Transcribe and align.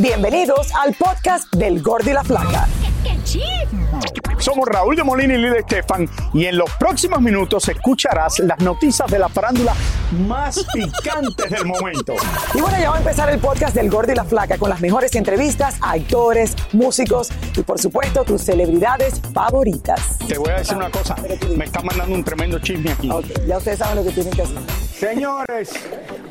Bienvenidos 0.00 0.68
al 0.76 0.94
podcast 0.94 1.52
del 1.56 1.82
Gordi 1.82 2.12
la 2.12 2.22
Flaca. 2.22 2.68
Somos 4.38 4.68
Raúl 4.68 4.94
de 4.94 5.02
Molina 5.02 5.34
y 5.34 5.38
Lidia 5.38 5.58
Estefan 5.58 6.08
y 6.32 6.46
en 6.46 6.56
los 6.56 6.70
próximos 6.78 7.20
minutos 7.20 7.68
escucharás 7.68 8.38
las 8.38 8.58
noticias 8.60 9.10
de 9.10 9.18
la 9.18 9.28
farándula 9.28 9.74
más 10.26 10.64
picantes 10.72 11.50
del 11.50 11.66
momento. 11.66 12.14
Y 12.54 12.60
bueno, 12.60 12.78
ya 12.78 12.90
va 12.90 12.96
a 12.96 12.98
empezar 12.98 13.30
el 13.30 13.40
podcast 13.40 13.74
del 13.74 13.90
Gordi 13.90 14.12
y 14.12 14.14
la 14.14 14.24
Flaca 14.24 14.56
con 14.56 14.70
las 14.70 14.80
mejores 14.80 15.14
entrevistas 15.16 15.76
a 15.80 15.92
actores, 15.92 16.54
músicos 16.72 17.30
y 17.56 17.62
por 17.62 17.80
supuesto 17.80 18.24
tus 18.24 18.42
celebridades 18.42 19.20
favoritas. 19.34 20.18
Te 20.26 20.38
voy 20.38 20.50
a 20.50 20.58
decir 20.58 20.76
una 20.76 20.90
cosa, 20.90 21.16
me 21.56 21.64
está 21.64 21.82
mandando 21.82 22.14
un 22.14 22.22
tremendo 22.22 22.58
chisme 22.60 22.92
aquí. 22.92 23.10
Ok, 23.10 23.26
ya 23.46 23.58
ustedes 23.58 23.78
saben 23.78 23.96
lo 23.96 24.04
que 24.04 24.10
tienen 24.10 24.32
que 24.32 24.42
hacer. 24.42 24.58
Señores, 24.98 25.70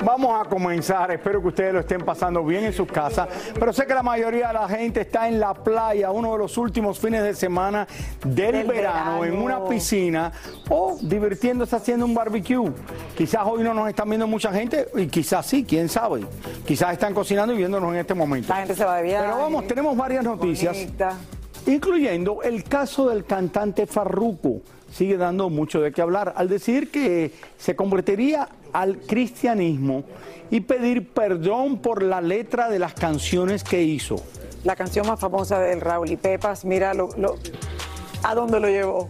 vamos 0.03 0.45
a 0.45 0.49
comenzar. 0.49 1.09
Espero 1.11 1.41
que 1.41 1.47
ustedes 1.47 1.73
lo 1.73 1.79
estén 1.79 2.01
pasando 2.01 2.43
bien 2.43 2.65
en 2.65 2.73
sus 2.73 2.91
casas. 2.91 3.29
Pero 3.57 3.71
sé 3.71 3.85
que 3.85 3.93
la 3.93 4.03
mayoría 4.03 4.47
de 4.47 4.53
la 4.55 4.67
gente 4.67 5.01
está 5.01 5.29
en 5.29 5.39
la 5.39 5.53
playa, 5.53 6.11
uno 6.11 6.33
de 6.33 6.39
los 6.39 6.57
últimos 6.57 6.99
fines 6.99 7.23
de 7.23 7.33
semana 7.33 7.87
del, 8.25 8.51
Del 8.53 8.67
verano, 8.67 9.23
en 9.25 9.37
una 9.37 9.63
piscina 9.65 10.31
o 10.69 10.97
divirtiéndose 11.01 11.75
haciendo 11.75 12.05
un 12.05 12.13
barbecue. 12.13 12.71
Quizás 13.17 13.41
hoy 13.45 13.63
no 13.63 13.73
nos 13.73 13.87
están 13.89 14.09
viendo 14.09 14.27
mucha 14.27 14.51
gente 14.51 14.87
y 14.95 15.07
quizás 15.07 15.45
sí, 15.45 15.63
quién 15.67 15.89
sabe. 15.89 16.21
Quizás 16.65 16.93
están 16.93 17.13
cocinando 17.13 17.53
y 17.53 17.57
viéndonos 17.57 17.93
en 17.93 17.99
este 17.99 18.13
momento. 18.13 18.49
La 18.49 18.57
gente 18.59 18.75
se 18.75 18.83
va 18.85 18.97
de 18.97 19.03
viaje. 19.03 19.25
Pero 19.25 19.37
vamos, 19.39 19.67
tenemos 19.67 19.95
varias 19.97 20.23
noticias 20.23 20.75
Bonita. 20.77 21.17
incluyendo 21.65 22.41
el 22.43 22.63
caso 22.63 23.09
del 23.09 23.25
cantante 23.25 23.85
Farruko. 23.85 24.61
Sigue 24.91 25.17
dando 25.17 25.49
mucho 25.49 25.81
de 25.81 25.91
qué 25.91 26.01
hablar 26.01 26.33
al 26.37 26.47
decir 26.47 26.89
que 26.91 27.33
se 27.57 27.75
convertiría 27.75 28.47
al 28.71 28.97
cristianismo 28.99 30.03
y 30.49 30.61
pedir 30.61 31.09
perdón 31.09 31.79
por 31.79 32.01
la 32.01 32.21
letra 32.21 32.69
de 32.69 32.79
las 32.79 32.93
canciones 32.93 33.63
que 33.65 33.83
hizo. 33.83 34.15
La 34.63 34.75
canción 34.77 35.05
más 35.05 35.19
famosa 35.19 35.59
del 35.59 35.81
Raúl 35.81 36.09
y 36.09 36.15
Pepas, 36.17 36.63
mira 36.65 36.93
lo, 36.93 37.09
lo- 37.17 37.35
a 38.23 38.35
dónde 38.35 38.59
lo 38.59 38.69
llevó. 38.69 39.09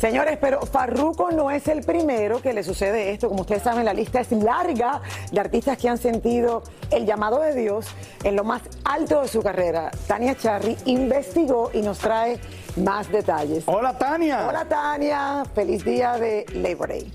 Señores, 0.00 0.38
pero 0.40 0.60
Farruko 0.60 1.32
no 1.32 1.50
es 1.50 1.66
el 1.66 1.82
primero 1.82 2.40
que 2.40 2.52
le 2.52 2.62
sucede 2.62 3.10
esto. 3.10 3.28
Como 3.28 3.40
ustedes 3.40 3.64
saben, 3.64 3.84
la 3.84 3.92
lista 3.92 4.20
es 4.20 4.30
larga 4.30 5.02
de 5.32 5.40
artistas 5.40 5.76
que 5.76 5.88
han 5.88 5.98
sentido 5.98 6.62
el 6.92 7.04
llamado 7.04 7.40
de 7.40 7.54
Dios 7.54 7.86
en 8.22 8.36
lo 8.36 8.44
más 8.44 8.62
alto 8.84 9.22
de 9.22 9.28
su 9.28 9.42
carrera. 9.42 9.90
Tania 10.06 10.36
Charry 10.36 10.76
investigó 10.84 11.70
y 11.74 11.82
nos 11.82 11.98
trae 11.98 12.38
más 12.76 13.10
detalles. 13.10 13.64
Hola 13.66 13.98
Tania. 13.98 14.46
Hola 14.48 14.64
Tania, 14.66 15.44
feliz 15.52 15.84
día 15.84 16.12
de 16.12 16.46
Labor 16.54 16.90
Day. 16.90 17.12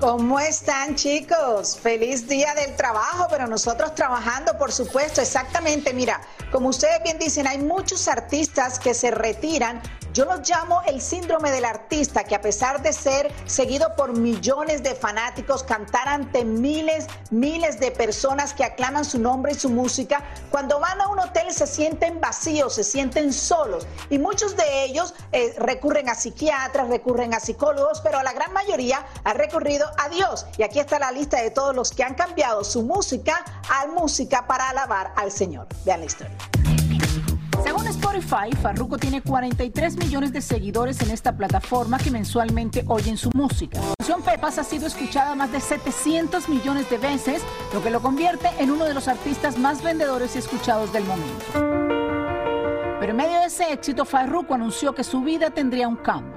¿Cómo 0.00 0.40
están 0.40 0.96
chicos? 0.96 1.78
Feliz 1.78 2.26
día 2.26 2.52
del 2.54 2.74
trabajo, 2.74 3.28
pero 3.30 3.46
nosotros 3.46 3.94
trabajando, 3.94 4.58
por 4.58 4.72
supuesto, 4.72 5.20
exactamente. 5.20 5.94
Mira, 5.94 6.20
como 6.52 6.68
ustedes 6.68 7.02
bien 7.02 7.18
dicen, 7.18 7.46
hay 7.46 7.58
muchos 7.58 8.06
artistas 8.08 8.78
que 8.78 8.92
se 8.92 9.10
retiran. 9.10 9.80
Yo 10.12 10.26
los 10.26 10.46
llamo 10.46 10.82
el 10.86 11.00
síndrome 11.00 11.50
del 11.50 11.64
artista, 11.64 12.24
que 12.24 12.34
a 12.34 12.42
pesar 12.42 12.82
de 12.82 12.92
ser 12.92 13.32
seguido 13.46 13.96
por 13.96 14.12
millones 14.12 14.82
de 14.82 14.94
fanáticos, 14.94 15.62
cantar 15.62 16.06
ante 16.06 16.44
miles, 16.44 17.06
miles 17.30 17.80
de 17.80 17.90
personas 17.90 18.52
que 18.52 18.62
aclaman 18.62 19.06
su 19.06 19.18
nombre 19.18 19.52
y 19.52 19.54
su 19.54 19.70
música, 19.70 20.22
cuando 20.50 20.78
van 20.78 21.00
a 21.00 21.08
un 21.08 21.18
hotel 21.18 21.50
se 21.50 21.66
sienten 21.66 22.20
vacíos, 22.20 22.74
se 22.74 22.84
sienten 22.84 23.32
solos. 23.32 23.86
Y 24.10 24.18
muchos 24.18 24.54
de 24.54 24.84
ellos 24.84 25.14
eh, 25.32 25.54
recurren 25.56 26.10
a 26.10 26.14
psiquiatras, 26.14 26.88
recurren 26.88 27.32
a 27.32 27.40
psicólogos, 27.40 28.02
pero 28.02 28.22
la 28.22 28.34
gran 28.34 28.52
mayoría 28.52 29.06
ha 29.24 29.32
recurrido 29.32 29.90
a 29.96 30.10
Dios. 30.10 30.44
Y 30.58 30.62
aquí 30.62 30.78
está 30.78 30.98
la 30.98 31.10
lista 31.10 31.40
de 31.40 31.50
todos 31.50 31.74
los 31.74 31.90
que 31.90 32.04
han 32.04 32.14
cambiado 32.14 32.64
su 32.64 32.82
música 32.82 33.42
a 33.70 33.86
música 33.86 34.46
para 34.46 34.68
alabar 34.68 35.14
al 35.16 35.32
Señor. 35.32 35.66
Vean 35.86 36.00
la 36.00 36.06
historia. 36.06 36.36
Spotify, 38.12 38.54
Farruko 38.60 38.98
tiene 38.98 39.22
43 39.22 39.96
millones 39.96 40.34
de 40.34 40.42
seguidores 40.42 41.00
en 41.00 41.10
esta 41.10 41.34
plataforma 41.34 41.96
que 41.96 42.10
mensualmente 42.10 42.84
oyen 42.86 43.16
su 43.16 43.30
música. 43.32 43.80
La 43.80 43.94
canción 43.98 44.20
Pepas 44.20 44.58
ha 44.58 44.64
sido 44.64 44.86
escuchada 44.86 45.34
más 45.34 45.50
de 45.50 45.60
700 45.60 46.46
millones 46.50 46.90
de 46.90 46.98
veces, 46.98 47.42
lo 47.72 47.82
que 47.82 47.88
lo 47.88 48.02
convierte 48.02 48.50
en 48.58 48.70
uno 48.70 48.84
de 48.84 48.92
los 48.92 49.08
artistas 49.08 49.56
más 49.56 49.82
vendedores 49.82 50.36
y 50.36 50.40
escuchados 50.40 50.92
del 50.92 51.04
momento. 51.04 51.46
Pero 53.00 53.12
en 53.12 53.16
medio 53.16 53.40
de 53.40 53.46
ese 53.46 53.72
éxito, 53.72 54.04
Farruko 54.04 54.52
anunció 54.52 54.94
que 54.94 55.04
su 55.04 55.22
vida 55.22 55.48
tendría 55.48 55.88
un 55.88 55.96
cambio. 55.96 56.36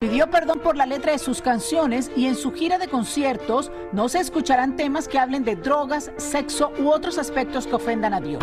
Pidió 0.00 0.30
perdón 0.30 0.60
por 0.60 0.74
la 0.74 0.86
letra 0.86 1.12
de 1.12 1.18
sus 1.18 1.42
canciones 1.42 2.10
y 2.16 2.26
en 2.26 2.34
su 2.34 2.52
gira 2.52 2.78
de 2.78 2.88
conciertos 2.88 3.70
no 3.92 4.08
se 4.08 4.20
escucharán 4.20 4.76
temas 4.76 5.06
que 5.06 5.18
hablen 5.18 5.44
de 5.44 5.56
drogas, 5.56 6.10
sexo 6.16 6.72
u 6.78 6.88
otros 6.88 7.18
aspectos 7.18 7.66
que 7.66 7.74
ofendan 7.74 8.14
a 8.14 8.20
Dios. 8.22 8.42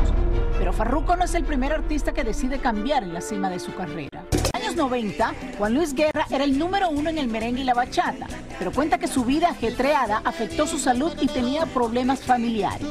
Pero 0.61 0.73
Farruko 0.73 1.15
no 1.15 1.23
es 1.23 1.33
el 1.33 1.43
primer 1.43 1.73
artista 1.73 2.13
que 2.13 2.23
decide 2.23 2.59
cambiar 2.59 3.01
en 3.01 3.15
la 3.15 3.21
cima 3.21 3.49
de 3.49 3.57
su 3.57 3.73
carrera. 3.73 4.25
En 4.31 4.41
los 4.43 4.51
años 4.53 4.75
90, 4.75 5.33
Juan 5.57 5.73
Luis 5.73 5.95
Guerra 5.95 6.27
era 6.29 6.43
el 6.43 6.59
número 6.59 6.91
uno 6.91 7.09
en 7.09 7.17
el 7.17 7.27
merengue 7.29 7.61
y 7.61 7.63
la 7.63 7.73
bachata, 7.73 8.27
pero 8.59 8.71
cuenta 8.71 8.99
que 8.99 9.07
su 9.07 9.25
vida 9.25 9.49
ajetreada 9.49 10.21
afectó 10.23 10.67
su 10.67 10.77
salud 10.77 11.13
y 11.19 11.25
tenía 11.25 11.65
problemas 11.65 12.19
familiares. 12.19 12.87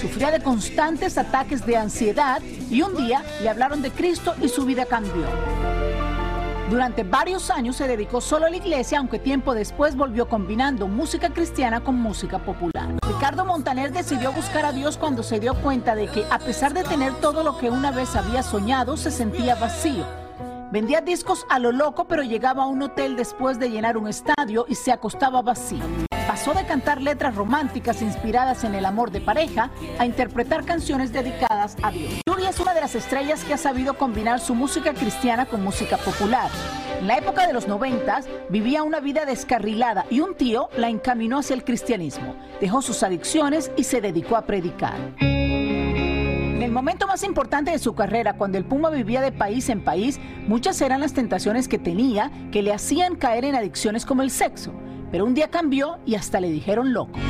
Sufría 0.00 0.32
de 0.32 0.42
constantes 0.42 1.16
ataques 1.16 1.64
de 1.64 1.76
ansiedad 1.76 2.42
y 2.68 2.82
un 2.82 2.96
día 2.96 3.22
le 3.40 3.50
hablaron 3.50 3.82
de 3.82 3.92
Cristo 3.92 4.34
y 4.42 4.48
su 4.48 4.64
vida 4.64 4.84
cambió. 4.84 5.28
Durante 6.72 7.04
varios 7.04 7.50
años 7.50 7.76
se 7.76 7.86
dedicó 7.86 8.22
solo 8.22 8.46
a 8.46 8.48
la 8.48 8.56
iglesia, 8.56 8.98
aunque 8.98 9.18
tiempo 9.18 9.54
después 9.54 9.94
volvió 9.94 10.26
combinando 10.26 10.88
música 10.88 11.28
cristiana 11.28 11.84
con 11.84 12.00
música 12.00 12.38
popular. 12.38 12.88
Ricardo 13.06 13.44
Montaner 13.44 13.92
decidió 13.92 14.32
buscar 14.32 14.64
a 14.64 14.72
Dios 14.72 14.96
cuando 14.96 15.22
se 15.22 15.38
dio 15.38 15.52
cuenta 15.56 15.94
de 15.94 16.08
que, 16.08 16.24
a 16.30 16.38
pesar 16.38 16.72
de 16.72 16.82
tener 16.82 17.12
todo 17.20 17.42
lo 17.42 17.58
que 17.58 17.68
una 17.68 17.90
vez 17.90 18.16
había 18.16 18.42
soñado, 18.42 18.96
se 18.96 19.10
sentía 19.10 19.54
vacío. 19.54 20.06
Vendía 20.70 21.02
discos 21.02 21.44
a 21.50 21.58
lo 21.58 21.72
loco, 21.72 22.06
pero 22.06 22.22
llegaba 22.22 22.62
a 22.62 22.66
un 22.68 22.80
hotel 22.80 23.16
después 23.16 23.58
de 23.58 23.68
llenar 23.68 23.98
un 23.98 24.08
estadio 24.08 24.64
y 24.66 24.74
se 24.74 24.92
acostaba 24.92 25.42
vacío. 25.42 25.84
Pasó 26.32 26.54
de 26.54 26.64
cantar 26.64 27.02
letras 27.02 27.34
románticas 27.34 28.00
inspiradas 28.00 28.64
en 28.64 28.74
el 28.74 28.86
amor 28.86 29.10
de 29.10 29.20
pareja 29.20 29.70
a 29.98 30.06
interpretar 30.06 30.64
canciones 30.64 31.12
dedicadas 31.12 31.76
a 31.82 31.90
Dios. 31.90 32.22
Yuri 32.26 32.46
es 32.46 32.58
una 32.58 32.72
de 32.72 32.80
las 32.80 32.94
estrellas 32.94 33.44
que 33.44 33.52
ha 33.52 33.58
sabido 33.58 33.98
combinar 33.98 34.40
su 34.40 34.54
música 34.54 34.94
cristiana 34.94 35.44
con 35.44 35.62
música 35.62 35.98
popular. 35.98 36.50
En 36.98 37.06
la 37.06 37.18
época 37.18 37.46
de 37.46 37.52
los 37.52 37.68
noventas 37.68 38.26
vivía 38.48 38.82
una 38.82 39.00
vida 39.00 39.26
descarrilada 39.26 40.06
y 40.08 40.20
un 40.20 40.34
tío 40.34 40.70
la 40.74 40.88
encaminó 40.88 41.40
hacia 41.40 41.52
el 41.52 41.64
cristianismo. 41.64 42.34
Dejó 42.62 42.80
sus 42.80 43.02
adicciones 43.02 43.70
y 43.76 43.84
se 43.84 44.00
dedicó 44.00 44.38
a 44.38 44.46
predicar. 44.46 44.96
En 45.20 46.62
el 46.62 46.72
momento 46.72 47.06
más 47.06 47.24
importante 47.24 47.72
de 47.72 47.78
su 47.78 47.94
carrera, 47.94 48.38
cuando 48.38 48.56
el 48.56 48.64
Puma 48.64 48.88
vivía 48.88 49.20
de 49.20 49.32
país 49.32 49.68
en 49.68 49.84
país, 49.84 50.18
muchas 50.48 50.80
eran 50.80 51.02
las 51.02 51.12
tentaciones 51.12 51.68
que 51.68 51.78
tenía 51.78 52.30
que 52.50 52.62
le 52.62 52.72
hacían 52.72 53.16
caer 53.16 53.44
en 53.44 53.54
adicciones 53.54 54.06
como 54.06 54.22
el 54.22 54.30
sexo. 54.30 54.72
Pero 55.12 55.26
un 55.26 55.34
día 55.34 55.48
cambió 55.48 55.98
y 56.04 56.16
hasta 56.16 56.40
le 56.40 56.50
dijeron 56.50 56.92
loco. 56.92 57.20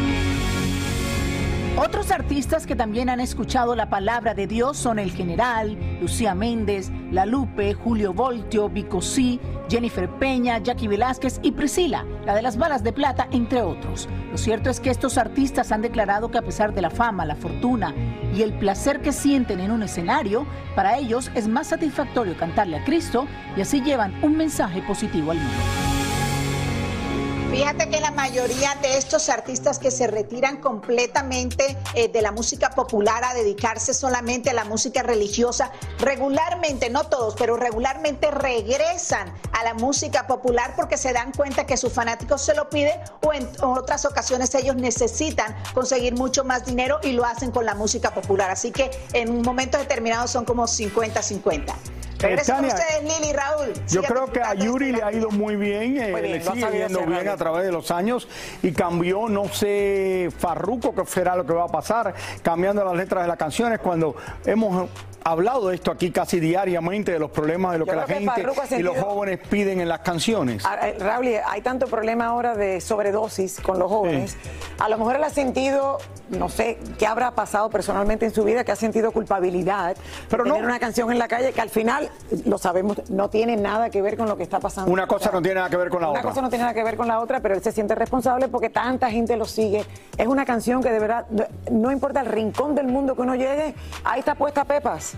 Otros 1.77 2.11
artistas 2.11 2.67
que 2.67 2.77
también 2.77 3.09
han 3.09 3.19
escuchado 3.19 3.75
la 3.75 3.89
palabra 3.89 4.35
de 4.35 4.47
Dios 4.47 4.77
son 4.77 4.99
El 4.99 5.11
General, 5.11 5.77
Lucía 6.01 6.35
Méndez, 6.35 6.93
La 7.11 7.25
Lupe, 7.25 7.73
Julio 7.73 8.13
Voltio, 8.13 8.69
Vico 8.69 9.01
C, 9.01 9.41
Jennifer 9.71 10.09
Peña, 10.19 10.59
Jackie 10.59 10.87
Velázquez 10.87 11.41
y 11.43 11.53
Priscila, 11.53 12.05
la 12.27 12.35
de 12.35 12.43
las 12.43 12.59
balas 12.59 12.85
de 12.85 12.93
plata, 12.93 13.27
entre 13.33 13.63
otros. 13.63 14.07
Lo 14.31 14.37
cierto 14.37 14.69
es 14.69 14.81
que 14.81 14.91
estos 14.91 15.17
artistas 15.17 15.73
han 15.73 15.81
declarado 15.81 16.31
que 16.31 16.39
a 16.39 16.43
pesar 16.43 16.75
de 16.75 16.83
la 16.83 16.91
fama, 16.91 17.25
la 17.25 17.37
fortuna 17.37 17.95
y 18.37 18.43
el 18.43 18.53
placer 18.53 19.01
que 19.01 19.13
sienten 19.13 19.59
en 19.59 19.71
un 19.71 19.83
escenario, 19.83 20.47
para 20.77 20.99
ellos 20.99 21.31
es 21.35 21.49
más 21.49 21.69
satisfactorio 21.69 22.37
cantarle 22.37 22.77
a 22.77 22.85
Cristo 22.85 23.27
y 23.57 23.63
así 23.63 23.81
llevan 23.81 24.15
un 24.23 24.37
mensaje 24.37 24.83
positivo 24.83 25.31
al 25.31 25.39
mundo. 25.39 25.92
Fíjate 27.63 27.91
que 27.91 28.01
la 28.01 28.11
mayoría 28.11 28.75
de 28.83 28.97
estos 28.97 29.29
artistas 29.29 29.79
que 29.79 29.93
se 29.93 30.09
retiran 30.09 30.57
completamente 30.57 31.79
eh, 31.95 32.09
de 32.09 32.21
la 32.21 32.33
música 32.33 32.71
popular 32.71 33.23
a 33.23 33.35
dedicarse 33.35 33.95
solamente 33.95 34.51
a 34.51 34.53
la 34.53 34.65
música 34.65 35.05
religiosa, 35.05 35.71
regularmente, 36.01 36.91
no 36.91 37.05
todos, 37.05 37.37
pero 37.39 37.57
regularmente 37.57 38.33
regresan 38.33 39.33
a 39.53 39.63
la 39.63 39.75
música 39.75 40.27
popular 40.27 40.75
porque 40.75 40.97
se 40.97 41.13
dan 41.13 41.31
cuenta 41.31 41.65
que 41.65 41.77
sus 41.77 41.93
fanáticos 41.93 42.43
se 42.43 42.57
lo 42.57 42.69
piden 42.69 42.99
o 43.25 43.33
en 43.33 43.49
otras 43.63 44.07
ocasiones 44.07 44.53
ellos 44.57 44.75
necesitan 44.75 45.55
conseguir 45.73 46.15
mucho 46.15 46.43
más 46.43 46.65
dinero 46.65 46.99
y 47.05 47.13
lo 47.13 47.25
hacen 47.25 47.53
con 47.53 47.65
la 47.65 47.77
música 47.77 48.13
popular. 48.13 48.51
Así 48.51 48.73
que 48.73 48.91
en 49.13 49.41
momentos 49.41 49.81
determinados 49.81 50.33
son 50.33 50.45
como 50.45 50.65
50-50. 50.65 52.02
Regreso 52.23 52.55
con 52.55 52.65
ustedes, 52.65 53.03
Lili 53.03 53.33
Raúl. 53.33 53.73
Yo 53.89 54.03
creo 54.03 54.27
que 54.33 54.41
a 54.41 54.55
Yuri 54.55 54.91
este 54.91 54.99
le 54.99 55.03
ha 55.03 55.13
ido 55.13 55.31
muy 55.31 55.57
bien, 55.57 55.99
eh, 55.99 56.13
Muy 56.13 56.21
bien, 56.21 56.33
le 56.33 56.43
sigue 56.43 56.71
yendo 56.71 57.05
bien 57.05 57.29
a 57.29 57.37
través 57.37 57.65
de 57.65 57.73
los 57.73 57.91
años 57.91 58.29
y 58.63 58.73
cambió, 58.73 59.29
no 59.29 59.49
sé, 59.49 60.31
Farruco, 60.39 60.95
que 60.95 61.05
será 61.07 61.37
lo 61.37 61.45
que 61.45 61.53
va 61.53 61.65
a 61.65 61.69
pasar, 61.69 62.15
cambiando 62.43 62.85
las 62.85 62.95
letras 62.95 63.25
de 63.25 63.29
las 63.29 63.37
canciones 63.37 63.81
cuando 63.81 64.15
hemos 64.45 64.89
hablado 65.25 65.69
de 65.69 65.75
esto 65.77 65.91
aquí 65.91 66.11
casi 66.11 66.41
diariamente, 66.41 67.13
de 67.13 67.19
los 67.19 67.31
problemas 67.31 67.73
de 67.73 67.79
lo 67.79 67.87
Yo 67.87 67.93
que 67.93 67.97
la 67.97 68.05
que 68.07 68.15
gente 68.15 68.77
y 68.79 68.83
los 68.83 68.99
jóvenes 68.99 69.39
piden 69.49 69.81
en 69.81 69.89
las 69.89 70.01
canciones. 70.01 70.65
Ah, 70.67 70.89
eh, 70.89 70.97
Raúl, 70.99 71.29
hay 71.47 71.61
tanto 71.63 71.87
problema 71.87 72.27
ahora 72.27 72.55
de 72.55 72.81
sobredosis 72.81 73.61
con 73.61 73.79
los 73.79 73.91
jóvenes. 73.91 74.37
A 74.79 74.89
lo 74.89 74.99
mejor 74.99 75.17
él 75.17 75.25
ha 75.25 75.31
sentido, 75.31 75.99
no 76.31 76.49
sé, 76.49 76.79
qué 76.99 77.07
habrá 77.07 77.31
pasado 77.33 77.71
personalmente 77.71 78.27
en 78.27 78.35
su 78.35 78.45
vida, 78.45 78.65
que 78.65 78.73
ha 78.73 78.77
sentido 78.77 79.13
culpabilidad. 79.13 79.97
Pero 80.29 80.45
tener 80.45 80.61
no- 80.61 80.67
una 80.69 80.79
canción 80.81 81.11
en 81.13 81.19
la 81.19 81.29
calle 81.29 81.53
que 81.53 81.61
al 81.61 81.71
final, 81.71 82.11
lo 82.45 82.59
sabemos, 82.59 83.09
no 83.11 83.29
tiene 83.31 83.57
nada 83.57 83.91
que 83.91 84.03
ver 84.03 84.17
con 84.17 84.29
lo 84.29 84.37
que 84.37 84.43
está 84.43 84.61
pasando. 84.61 84.91
Una 84.91 85.07
cosa 85.07 85.31
no 85.33 85.41
tiene 85.41 85.57
nada 85.57 85.71
que 85.71 85.77
ver 85.77 85.89
con 85.89 86.01
la 86.01 86.09
una 86.11 86.19
otra. 86.21 86.31
cosa 86.31 86.43
no 86.43 86.49
tiene 86.49 86.63
nada 86.65 86.75
que 86.75 86.85
ver 86.85 86.97
con 86.97 87.09
la 87.09 87.21
otra, 87.21 87.41
pero 87.41 87.55
él 87.55 87.63
se 87.63 87.73
siente 87.73 87.95
responsable 87.95 88.49
porque 88.49 88.71
tanta 88.71 89.11
gente 89.11 89.37
lo 89.37 89.45
sigue. 89.45 89.85
Es 90.17 90.27
una 90.27 90.45
canción 90.45 90.83
que 90.83 90.91
de 90.91 90.99
verdad, 90.99 91.27
no 91.71 91.93
importa 91.93 92.21
el 92.21 92.27
rincón 92.27 92.75
del 92.75 92.87
mundo 92.87 93.15
que 93.15 93.23
uno 93.23 93.35
llegue, 93.35 93.75
ahí 94.05 94.21
está 94.21 94.35
puesta 94.35 94.65
Pepas. 94.65 95.12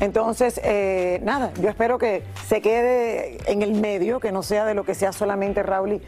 Entonces, 0.00 0.60
eh, 0.64 1.20
nada, 1.22 1.52
yo 1.60 1.68
espero 1.68 1.98
que 1.98 2.24
se 2.48 2.60
quede 2.60 3.38
en 3.46 3.62
el 3.62 3.74
medio, 3.74 4.18
que 4.18 4.32
no 4.32 4.42
sea 4.42 4.64
de 4.64 4.74
lo 4.74 4.84
que 4.84 4.94
sea 4.94 5.12
solamente 5.12 5.62
Raúl, 5.62 6.02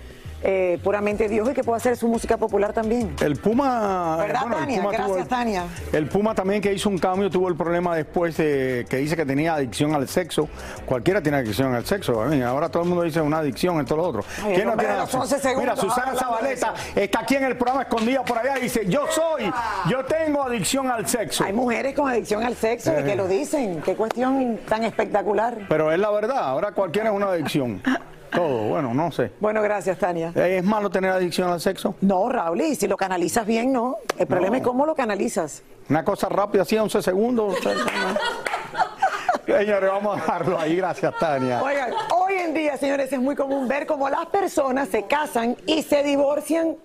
eh, 0.47 0.79
puramente 0.85 1.29
Dios 1.29 1.49
y 1.51 1.55
que 1.55 1.65
pueda 1.65 1.79
hacer 1.79 1.97
su 1.97 2.07
música 2.07 2.37
popular 2.37 2.73
también. 2.73 3.15
El 3.23 3.37
Puma. 3.37 4.17
¿Verdad, 4.19 4.41
bueno, 4.43 4.57
el 4.59 4.63
Tania? 4.65 4.81
Puma 4.83 4.93
Gracias, 4.93 5.19
el- 5.19 5.27
Tania. 5.29 5.63
El 5.93 6.09
Puma 6.09 6.35
también 6.35 6.61
que 6.61 6.73
hizo 6.73 6.89
un 6.91 6.99
cambio 6.99 7.31
tuvo 7.31 7.49
el 7.49 7.57
problema 7.57 7.97
después 7.97 8.37
de 8.37 8.87
que 8.89 8.99
dice 8.99 9.17
que 9.17 9.25
tenía 9.25 9.55
adicción 9.55 9.95
al 9.95 10.07
sexo. 10.07 10.49
Cualquiera 10.85 11.23
tiene 11.23 11.39
adicción 11.39 11.75
al 11.75 11.87
sexo. 11.87 12.23
Ahora 12.23 12.69
todo 12.69 12.83
el 12.83 12.89
mundo 12.91 13.05
dice 13.05 13.21
una 13.21 13.39
adicción, 13.39 13.81
esto 13.81 13.97
lo 13.97 14.05
otro. 14.05 14.23
Ay, 14.45 14.55
¿Quién 14.55 14.67
no 14.69 14.77
tiene 14.77 14.95
adicción? 14.95 15.23
11 15.23 15.39
segundos, 15.39 15.63
Mira, 15.63 15.77
Susana 15.77 16.15
Zabaleta 16.15 16.75
está 16.95 17.21
aquí 17.21 17.37
en 17.37 17.45
el 17.45 17.57
programa 17.57 17.83
escondida 17.83 18.23
por 18.23 18.39
allá 18.39 18.59
y 18.59 18.63
dice: 18.63 18.87
Yo 18.87 19.07
soy, 19.11 19.51
yo 19.89 20.05
tengo 20.05 20.43
adicción 20.43 20.91
al 20.91 21.09
sexo. 21.09 21.45
Hay 21.45 21.53
mujeres 21.55 21.95
con 21.95 22.09
adicción 22.09 22.43
al 22.43 22.55
sexo 22.55 22.93
y 23.01 23.03
que 23.05 23.17
lo 23.17 23.27
dicen. 23.27 23.81
Qué 23.83 23.95
cuestión 23.97 24.59
tan 24.69 24.85
espectacular. 24.85 25.57
Pero 25.69 25.91
es 25.91 25.99
la 25.99 26.11
verdad, 26.11 26.39
ahora 26.39 26.73
cualquiera 26.73 27.09
es 27.11 27.17
una 27.17 27.27
adicción. 27.29 27.83
Todo, 28.35 28.69
bueno, 28.69 28.93
no 28.93 29.13
sé. 29.13 29.31
Bueno, 29.41 29.63
gracias, 29.63 29.99
Tania. 29.99 30.33
¿Es 30.35 30.65
malo 30.65 30.91
tener 30.91 31.11
adicción 31.11 31.51
al 31.51 31.61
sexo? 31.61 31.95
No, 32.01 32.29
Raúl, 32.29 32.61
y 32.63 32.75
si 32.75 32.89
lo 32.89 32.97
canalizas 32.97 33.47
bien, 33.47 33.73
no. 33.73 33.97
El 34.19 34.27
problema 34.27 34.57
es 34.57 34.63
cómo 34.63 34.85
lo 34.87 34.95
canalizas. 34.95 35.63
Una 35.89 36.05
cosa 36.05 36.29
rápida, 36.29 36.63
así, 36.63 36.77
11 36.77 37.03
segundos. 37.03 37.57
Señores, 39.47 39.91
vamos 39.91 40.17
a 40.17 40.21
dejarlo 40.21 40.59
ahí. 40.59 40.77
Gracias, 40.77 41.15
Tania. 41.19 41.63
Oigan, 41.63 41.93
hoy 42.15 42.35
en 42.35 42.55
día, 42.55 42.77
señores, 42.77 43.13
es 43.13 43.21
muy 43.21 43.37
común 43.37 43.69
ver 43.69 43.87
cómo 43.87 44.09
las 44.09 44.27
personas 44.27 44.89
se 44.89 45.05
casan 45.05 45.57
y 45.67 45.83
se 45.83 46.03
divorcian 46.03 46.77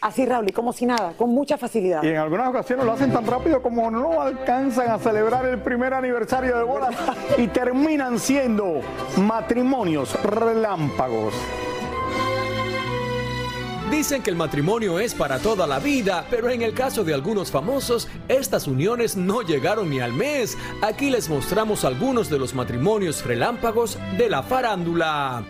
así, 0.00 0.26
Raúl, 0.26 0.48
y 0.48 0.52
como 0.52 0.72
si 0.72 0.86
nada, 0.86 1.12
con 1.16 1.30
mucha 1.30 1.58
facilidad. 1.58 2.02
Y 2.02 2.08
en 2.08 2.16
algunas 2.16 2.48
ocasiones 2.48 2.84
lo 2.84 2.92
hacen 2.92 3.12
tan 3.12 3.26
rápido 3.26 3.62
como 3.62 3.90
no 3.90 4.20
alcanzan 4.20 4.90
a 4.90 4.98
celebrar 4.98 5.46
el 5.46 5.58
primer 5.58 5.94
aniversario 5.94 6.56
de 6.56 6.64
bodas 6.64 6.94
y 7.36 7.48
terminan 7.48 8.18
siendo 8.18 8.80
matrimonios 9.16 10.20
relámpagos. 10.22 11.34
Dicen 13.90 14.20
que 14.20 14.30
el 14.30 14.36
matrimonio 14.36 14.98
es 14.98 15.14
para 15.14 15.38
toda 15.38 15.64
la 15.66 15.78
vida, 15.78 16.26
pero 16.28 16.50
en 16.50 16.62
el 16.62 16.74
caso 16.74 17.04
de 17.04 17.14
algunos 17.14 17.52
famosos, 17.52 18.08
estas 18.26 18.66
uniones 18.66 19.16
no 19.16 19.42
llegaron 19.42 19.90
ni 19.90 20.00
al 20.00 20.12
mes. 20.12 20.58
Aquí 20.82 21.08
les 21.08 21.28
mostramos 21.28 21.84
algunos 21.84 22.28
de 22.28 22.38
los 22.38 22.52
matrimonios 22.52 23.24
relámpagos 23.24 23.96
de 24.18 24.28
la 24.28 24.42
farándula. 24.42 25.44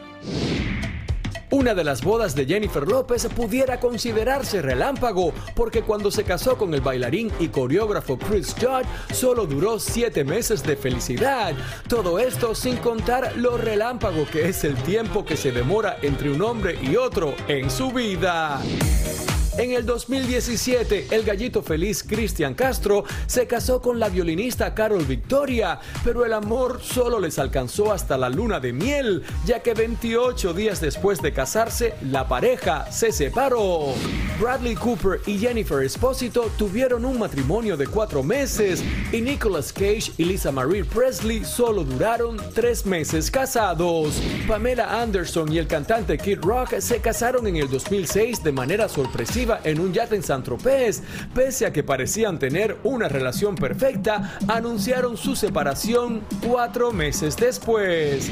Una 1.57 1.73
de 1.73 1.85
las 1.85 2.05
bodas 2.05 2.35
de 2.35 2.45
Jennifer 2.45 2.87
López 2.87 3.27
pudiera 3.35 3.81
considerarse 3.81 4.61
relámpago, 4.61 5.33
porque 5.55 5.81
cuando 5.81 6.11
se 6.11 6.23
casó 6.23 6.59
con 6.59 6.75
el 6.75 6.83
bailarín 6.83 7.33
y 7.41 7.49
coreógrafo 7.49 8.19
Chris 8.19 8.55
Judd, 8.61 8.85
solo 9.15 9.47
duró 9.47 9.79
siete 9.79 10.23
meses 10.23 10.63
de 10.63 10.77
felicidad. 10.77 11.55
Todo 11.89 12.19
esto 12.19 12.55
sin 12.55 12.77
contar 12.77 13.39
lo 13.39 13.57
relámpago 13.57 14.27
que 14.31 14.51
es 14.51 14.65
el 14.65 14.75
tiempo 14.83 15.25
que 15.25 15.39
se 15.39 15.51
demora 15.51 15.97
entre 16.03 16.31
un 16.31 16.43
hombre 16.43 16.79
y 16.83 16.97
otro 16.97 17.35
en 17.49 17.71
su 17.71 17.91
vida. 17.91 18.61
En 19.59 19.73
el 19.73 19.87
2017, 19.87 21.07
el 21.13 21.23
gallito 21.25 21.63
feliz 21.63 22.05
Cristian 22.07 22.53
Castro 22.53 23.05
se 23.27 23.47
casó 23.47 23.81
con 23.81 23.99
la 23.99 24.11
violinista 24.11 24.75
Carol 24.75 25.07
Victoria, 25.07 25.81
pero 26.05 26.27
el 26.27 26.35
amor 26.35 26.83
solo 26.83 27.19
les 27.19 27.39
alcanzó 27.39 27.91
hasta 27.91 28.19
la 28.19 28.29
luna 28.29 28.61
de 28.61 28.75
miel, 28.75 29.23
ya 29.47 29.61
que 29.61 29.73
28 29.73 30.53
días 30.53 30.83
después 30.83 31.23
de 31.23 31.33
casarse, 31.33 31.95
la 32.03 32.29
pareja 32.29 32.93
se 32.93 33.13
separó. 33.13 33.95
Bradley 34.39 34.75
Cooper 34.75 35.23
y 35.25 35.39
Jennifer 35.39 35.83
Espósito 35.83 36.51
tuvieron 36.59 37.07
un 37.07 37.19
matrimonio 37.19 37.79
de 37.79 37.87
cuatro 37.87 38.23
meses 38.23 38.85
y 39.11 39.23
Nicolas 39.23 39.73
Cage 39.73 40.13
y 40.19 40.27
Lisa 40.27 40.53
Marie 40.53 40.85
Presley 40.85 41.47
solo 41.47 41.83
duraron 41.83 42.37
tres 42.55 42.85
meses 42.85 43.31
casados. 43.31 44.21
Pamela 44.47 45.01
Anderson 45.01 45.51
y 45.51 45.57
el 45.57 45.67
cantante 45.67 46.19
Kid 46.19 46.41
Rock 46.43 46.79
se 46.81 47.01
casaron 47.01 47.47
en 47.47 47.57
el 47.57 47.71
2006 47.71 48.45
de 48.45 48.53
manera 48.53 48.87
sorpresiva 48.91 49.46
en 49.65 49.81
un 49.81 49.93
yate 49.93 50.17
en 50.17 50.23
San 50.23 50.43
Tropez. 50.43 51.03
Pese 51.35 51.67
a 51.67 51.73
que 51.73 51.83
parecían 51.83 52.39
tener 52.39 52.77
una 52.85 53.09
relación 53.09 53.55
perfecta, 53.55 54.39
anunciaron 54.49 55.17
su 55.17 55.37
separación 55.37 56.23
cuatro 56.47 56.93
meses 56.93 57.37
después. 57.37 58.31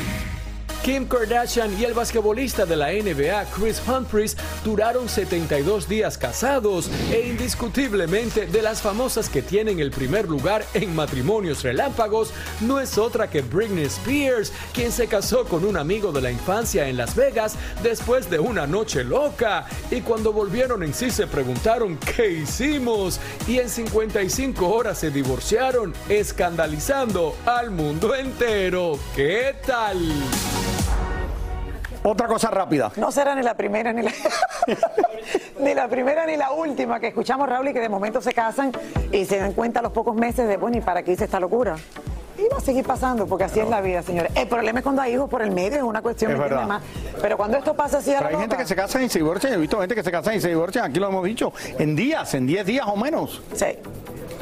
Kim 0.84 1.06
Kardashian 1.06 1.80
y 1.80 1.84
el 1.84 1.94
basquetbolista 1.94 2.66
de 2.66 2.76
la 2.76 2.92
NBA 2.92 3.46
Chris 3.56 3.80
Humphries 3.88 4.36
duraron 4.62 5.08
72 5.08 5.88
días 5.88 6.18
casados 6.18 6.90
e 7.10 7.26
indiscutiblemente 7.26 8.44
de 8.44 8.60
las 8.60 8.82
famosas 8.82 9.30
que 9.30 9.40
tienen 9.40 9.80
el 9.80 9.90
primer 9.90 10.28
lugar 10.28 10.62
en 10.74 10.94
matrimonios 10.94 11.62
relámpagos 11.62 12.34
no 12.60 12.80
es 12.80 12.98
otra 12.98 13.30
que 13.30 13.40
Britney 13.40 13.86
Spears, 13.86 14.52
quien 14.74 14.92
se 14.92 15.06
casó 15.06 15.46
con 15.46 15.64
un 15.64 15.78
amigo 15.78 16.12
de 16.12 16.20
la 16.20 16.30
infancia 16.30 16.86
en 16.86 16.98
Las 16.98 17.16
Vegas 17.16 17.56
después 17.82 18.28
de 18.28 18.38
una 18.38 18.66
noche 18.66 19.04
loca 19.04 19.64
y 19.90 20.02
cuando 20.02 20.34
volvieron 20.34 20.82
en 20.82 20.92
sí 20.92 21.10
se 21.10 21.26
preguntaron 21.26 21.96
¿qué 21.96 22.30
hicimos? 22.30 23.20
y 23.48 23.58
en 23.58 23.70
55 23.70 24.68
horas 24.68 24.98
se 24.98 25.10
divorciaron 25.10 25.94
escandalizando 26.10 27.34
al 27.46 27.70
mundo 27.70 28.14
entero. 28.14 28.98
¿Qué 29.16 29.56
tal? 29.66 29.96
Otra 32.06 32.26
cosa 32.26 32.50
rápida. 32.50 32.92
No 32.96 33.10
será 33.10 33.34
ni 33.34 33.42
la 33.42 33.54
primera 33.54 33.90
ni 33.92 34.02
la, 34.02 34.12
ni 35.58 35.72
la 35.74 35.88
primera 35.88 36.26
ni 36.26 36.36
la 36.36 36.52
última 36.52 37.00
que 37.00 37.08
escuchamos, 37.08 37.48
Raúl, 37.48 37.68
y 37.68 37.72
que 37.72 37.80
de 37.80 37.88
momento 37.88 38.20
se 38.20 38.34
casan 38.34 38.72
y 39.10 39.24
se 39.24 39.38
dan 39.38 39.52
cuenta 39.54 39.80
a 39.80 39.82
los 39.82 39.92
pocos 39.92 40.14
meses 40.14 40.46
de, 40.46 40.58
bueno, 40.58 40.76
¿y 40.76 40.80
para 40.82 41.02
qué 41.02 41.12
hice 41.12 41.24
esta 41.24 41.40
locura? 41.40 41.76
Y 42.36 42.42
va 42.52 42.58
a 42.58 42.60
seguir 42.60 42.84
pasando, 42.84 43.26
porque 43.26 43.44
así 43.44 43.60
es 43.60 43.68
la 43.70 43.80
vida, 43.80 44.02
señores. 44.02 44.32
El 44.34 44.48
problema 44.48 44.80
es 44.80 44.82
cuando 44.82 45.00
hay 45.00 45.14
hijos 45.14 45.30
por 45.30 45.40
el 45.40 45.50
medio, 45.52 45.78
es 45.78 45.82
una 45.82 46.02
cuestión 46.02 46.32
Es 46.32 46.36
¿me 46.38 46.44
entiende, 46.44 46.66
verdad. 46.66 46.80
más. 46.80 47.22
Pero 47.22 47.36
cuando 47.38 47.56
esto 47.56 47.74
pasa 47.74 47.98
así 47.98 48.10
a 48.12 48.18
Pero 48.18 48.30
la 48.32 48.36
hay 48.36 48.40
gente 48.42 48.56
que 48.58 48.66
se 48.66 48.76
casa 48.76 49.00
y 49.02 49.08
se 49.08 49.20
divorcia. 49.20 49.54
He 49.54 49.56
visto 49.56 49.80
gente 49.80 49.94
que 49.94 50.02
se 50.02 50.10
casa 50.10 50.34
y 50.34 50.40
se 50.42 50.48
divorcia. 50.48 50.84
Aquí 50.84 50.98
lo 51.00 51.08
hemos 51.08 51.24
dicho. 51.24 51.54
En 51.78 51.96
días, 51.96 52.34
en 52.34 52.46
10 52.46 52.66
días 52.66 52.86
o 52.86 52.96
menos. 52.96 53.40
Sí. 53.54 53.78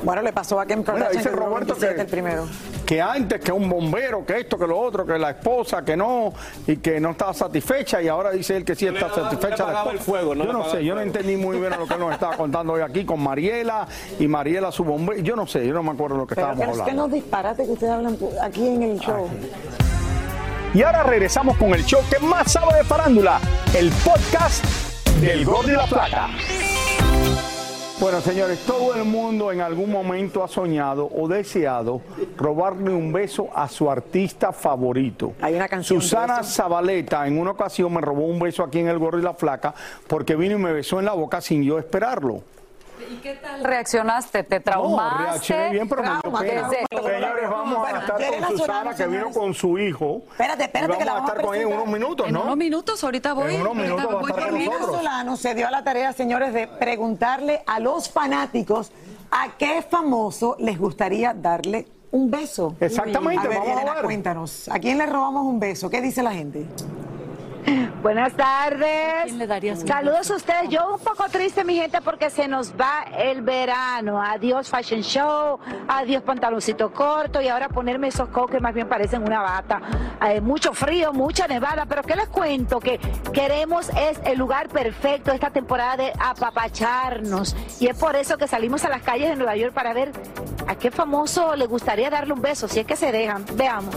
Bueno, 0.02 0.22
le 0.22 0.32
pasó 0.32 0.58
a 0.58 0.66
Kim 0.66 0.82
Kardashian 0.82 1.12
dice 1.12 1.25
que 1.25 1.31
duró 1.31 1.46
Roberto 1.46 1.75
27 1.75 1.94
que, 1.94 2.00
el 2.00 2.06
primero. 2.08 2.46
que 2.85 3.00
antes 3.00 3.40
que 3.40 3.52
un 3.52 3.68
bombero, 3.68 4.26
que 4.26 4.40
esto, 4.40 4.59
que 4.59 4.66
lo 4.66 4.78
otro, 4.78 5.06
que 5.06 5.16
la 5.18 5.30
esposa, 5.30 5.85
que 5.85 5.97
no, 5.97 6.32
y 6.66 6.78
que 6.78 6.99
no 6.99 7.11
estaba 7.11 7.32
satisfecha, 7.32 8.02
y 8.02 8.09
ahora 8.09 8.30
dice 8.32 8.56
él 8.56 8.64
que 8.64 8.75
sí 8.75 8.87
está 8.87 9.14
satisfecha. 9.14 9.64
la 9.64 9.73
esposa. 9.73 9.90
el 9.92 9.99
fuego, 10.00 10.35
no 10.35 10.44
yo 10.44 10.52
no 10.52 10.64
sé, 10.71 10.85
yo 10.85 10.94
no 10.94 11.00
entendí 11.00 11.37
muy 11.37 11.59
bien 11.59 11.71
lo 11.78 11.87
que 11.87 11.94
él 11.94 12.00
nos 12.00 12.12
estaba 12.12 12.37
contando 12.37 12.73
hoy 12.73 12.82
aquí 12.82 13.04
con 13.04 13.23
Mariela, 13.23 13.87
y 14.18 14.26
Mariela 14.26 14.73
su 14.73 14.82
bombero. 14.85 15.21
Yo 15.23 15.37
no 15.37 15.47
sé, 15.47 15.66
yo 15.66 15.73
no 15.73 15.82
me 15.82 15.92
acuerdo 15.92 16.16
lo 16.16 16.26
que 16.26 16.35
Pero 16.35 16.49
estábamos 16.50 16.78
que, 16.78 16.85
que 16.85 16.90
hablando. 16.90 17.09
no 17.09 17.14
disparate 17.14 17.64
que 17.64 17.71
ustedes 17.73 17.92
hablan 17.92 18.18
aquí 18.42 18.66
en 18.66 18.82
el 18.82 18.99
show. 18.99 19.28
Y 20.75 20.82
ahora 20.82 21.02
regresamos 21.02 21.56
con 21.59 21.75
el 21.75 21.85
show 21.85 22.00
que 22.11 22.18
más 22.25 22.50
sabe 22.50 22.78
de 22.78 22.85
farándula, 22.85 23.38
el 23.75 23.90
podcast 24.04 24.64
del 25.21 25.44
Gol 25.44 25.66
de 25.66 25.75
la 25.75 25.87
Plata. 25.87 26.30
Bueno, 28.02 28.21
señores, 28.21 28.59
todo 28.66 28.97
el 28.97 29.04
mundo 29.04 29.52
en 29.52 29.61
algún 29.61 29.88
momento 29.88 30.42
ha 30.42 30.49
soñado 30.49 31.09
o 31.14 31.28
deseado 31.28 32.00
robarle 32.37 32.90
un 32.90 33.12
beso 33.12 33.49
a 33.54 33.68
su 33.68 33.88
artista 33.88 34.52
favorito. 34.52 35.35
Hay 35.40 35.54
una 35.54 35.68
canción 35.68 36.00
Susana. 36.00 36.42
Zabaleta 36.42 37.25
en 37.28 37.38
una 37.38 37.52
ocasión 37.52 37.94
me 37.94 38.00
robó 38.00 38.26
un 38.26 38.40
beso 38.40 38.64
aquí 38.64 38.80
en 38.80 38.88
el 38.88 38.99
Gordo 38.99 39.21
y 39.21 39.23
la 39.23 39.35
Flaca 39.35 39.73
porque 40.09 40.35
vino 40.35 40.56
y 40.56 40.59
me 40.59 40.73
besó 40.73 40.99
en 40.99 41.04
la 41.04 41.12
boca 41.12 41.40
sin 41.40 41.62
yo 41.62 41.78
esperarlo. 41.78 42.42
¿Y 43.12 43.16
qué 43.16 43.35
tal 43.35 43.62
reaccionaste? 43.64 44.42
¿Te 44.45 44.57
No, 44.59 44.62
traumaste? 44.64 45.23
reaccioné 45.25 45.71
bien, 45.71 45.88
pero 45.88 46.02
me 46.02 46.09
dio 46.11 46.21
Trauma, 46.21 46.40
pena. 46.40 46.69
trauma. 46.90 47.09
Señores, 47.11 47.50
vamos 47.50 47.87
a 47.87 47.99
estar 48.00 48.16
con 48.49 48.59
Susana, 48.59 48.95
que 48.95 49.07
vino 49.07 49.31
con 49.31 49.54
su 49.54 49.78
hijo. 49.78 50.23
Espérate, 50.31 50.64
espérate, 50.64 50.99
que 50.99 51.04
la 51.04 51.12
vamos 51.14 51.31
a 51.31 51.33
a 51.33 51.37
estar 51.37 51.47
con 51.47 51.54
ella 51.54 51.64
en 51.69 51.73
unos 51.75 51.87
minutos, 51.87 52.26
En 52.26 52.33
¿no? 52.35 52.42
unos 52.42 52.57
minutos, 52.57 53.04
ahorita 53.04 53.33
voy. 53.35 53.54
En 53.54 53.61
unos 53.61 53.75
minutos 53.75 54.07
va 54.07 54.11
a 54.11 54.21
voy 54.21 54.31
estar 54.31 54.50
con 54.50 54.64
nosotros. 54.64 54.97
Solano 54.97 55.37
se 55.37 55.54
dio 55.54 55.69
a 55.69 55.71
la 55.71 55.85
tarea, 55.85 56.12
señores, 56.12 56.52
de 56.54 56.66
preguntarle 56.69 57.62
a 57.66 57.81
los 57.81 58.09
fanáticos 58.11 58.92
a 59.31 59.57
qué 59.59 59.83
famoso 59.83 60.57
les 60.59 60.78
gustaría 60.78 61.35
darle 61.35 61.87
un 62.11 62.31
beso. 62.31 62.76
Exactamente, 62.81 63.47
a 63.47 63.49
ver, 63.49 63.59
vamos 63.59 63.71
a 63.71 63.75
Yelena, 63.75 63.95
ver. 63.95 64.04
cuéntanos, 64.04 64.69
¿a 64.69 64.78
quién 64.78 64.99
le 64.99 65.07
robamos 65.07 65.45
un 65.47 65.59
beso? 65.59 65.88
¿Qué 65.88 66.00
dice 66.00 66.23
la 66.23 66.33
gente? 66.33 66.66
Buenas 68.02 68.32
tardes. 68.35 69.23
quién 69.26 69.38
le 69.38 69.47
darías 69.47 69.80
un 69.80 69.87
Saludos 69.87 70.28
a 70.32 70.35
ustedes. 70.35 70.68
Yo 70.71 70.94
un 70.94 70.99
poco 70.99 71.28
triste, 71.30 71.62
mi 71.62 71.76
gente, 71.76 72.00
porque 72.02 72.30
se 72.30 72.49
nos 72.49 72.73
va 72.73 73.04
el 73.16 73.42
verano. 73.42 74.21
Adiós 74.21 74.68
Fashion 74.68 75.02
Show, 75.02 75.61
adiós 75.87 76.25
pantaloncito 76.25 76.92
corto 76.92 77.40
y 77.40 77.47
ahora 77.47 77.68
ponerme 77.68 78.09
esos 78.09 78.28
cocos 78.30 78.50
que 78.50 78.61
más 78.61 78.75
bien 78.75 78.88
parecen 78.88 79.23
una 79.23 79.40
bata. 79.40 79.80
Eh, 80.26 80.40
mucho 80.40 80.73
frío, 80.75 81.12
mucha 81.12 81.47
nevada, 81.47 81.87
pero 81.87 82.02
¿qué 82.02 82.16
les 82.16 82.26
cuento? 82.26 82.80
Que 82.80 82.99
queremos 83.32 83.88
es 83.90 84.21
el 84.25 84.37
lugar 84.37 84.68
perfecto 84.68 85.30
esta 85.30 85.50
temporada 85.50 85.99
de 85.99 86.12
apapacharnos. 86.18 87.54
Y 87.78 87.87
es 87.87 87.97
por 87.97 88.16
eso 88.16 88.37
que 88.37 88.49
salimos 88.49 88.85
a 88.85 88.88
las 88.88 89.02
calles 89.02 89.28
de 89.28 89.37
Nueva 89.37 89.54
York 89.54 89.73
para 89.73 89.92
ver 89.92 90.11
a 90.66 90.75
qué 90.75 90.90
famoso 90.90 91.54
le 91.54 91.66
gustaría 91.66 92.11
darle 92.11 92.32
un 92.32 92.42
beso, 92.42 92.66
si 92.66 92.80
es 92.80 92.87
que 92.87 92.97
se 92.97 93.12
dejan. 93.12 93.44
Veamos. 93.54 93.94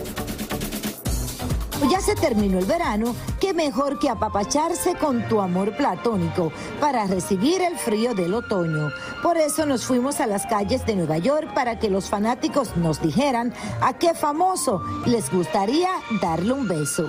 Ya 1.90 2.00
se 2.00 2.16
terminó 2.16 2.58
el 2.58 2.66
verano, 2.66 3.16
qué 3.46 3.54
mejor 3.54 4.00
que 4.00 4.10
apapacharse 4.10 4.96
con 4.96 5.22
tu 5.28 5.40
amor 5.40 5.78
platónico 5.78 6.52
para 6.80 7.06
recibir 7.06 7.62
el 7.62 7.78
frío 7.78 8.16
del 8.16 8.34
otoño. 8.34 8.92
Por 9.22 9.38
eso 9.38 9.68
nos 9.68 9.86
fuimos 9.86 10.20
a 10.20 10.26
las 10.26 10.48
calles 10.48 10.84
de 10.88 10.96
Nueva 10.96 11.20
York 11.20 11.54
para 11.54 11.78
que 11.78 11.92
los 11.92 12.10
fanáticos 12.10 12.76
nos 12.76 13.00
dijeran 13.04 13.54
a 13.82 13.94
qué 13.94 14.16
famoso 14.16 14.82
les 15.06 15.32
gustaría 15.32 15.90
darle 16.24 16.54
un 16.54 16.68
beso. 16.68 17.08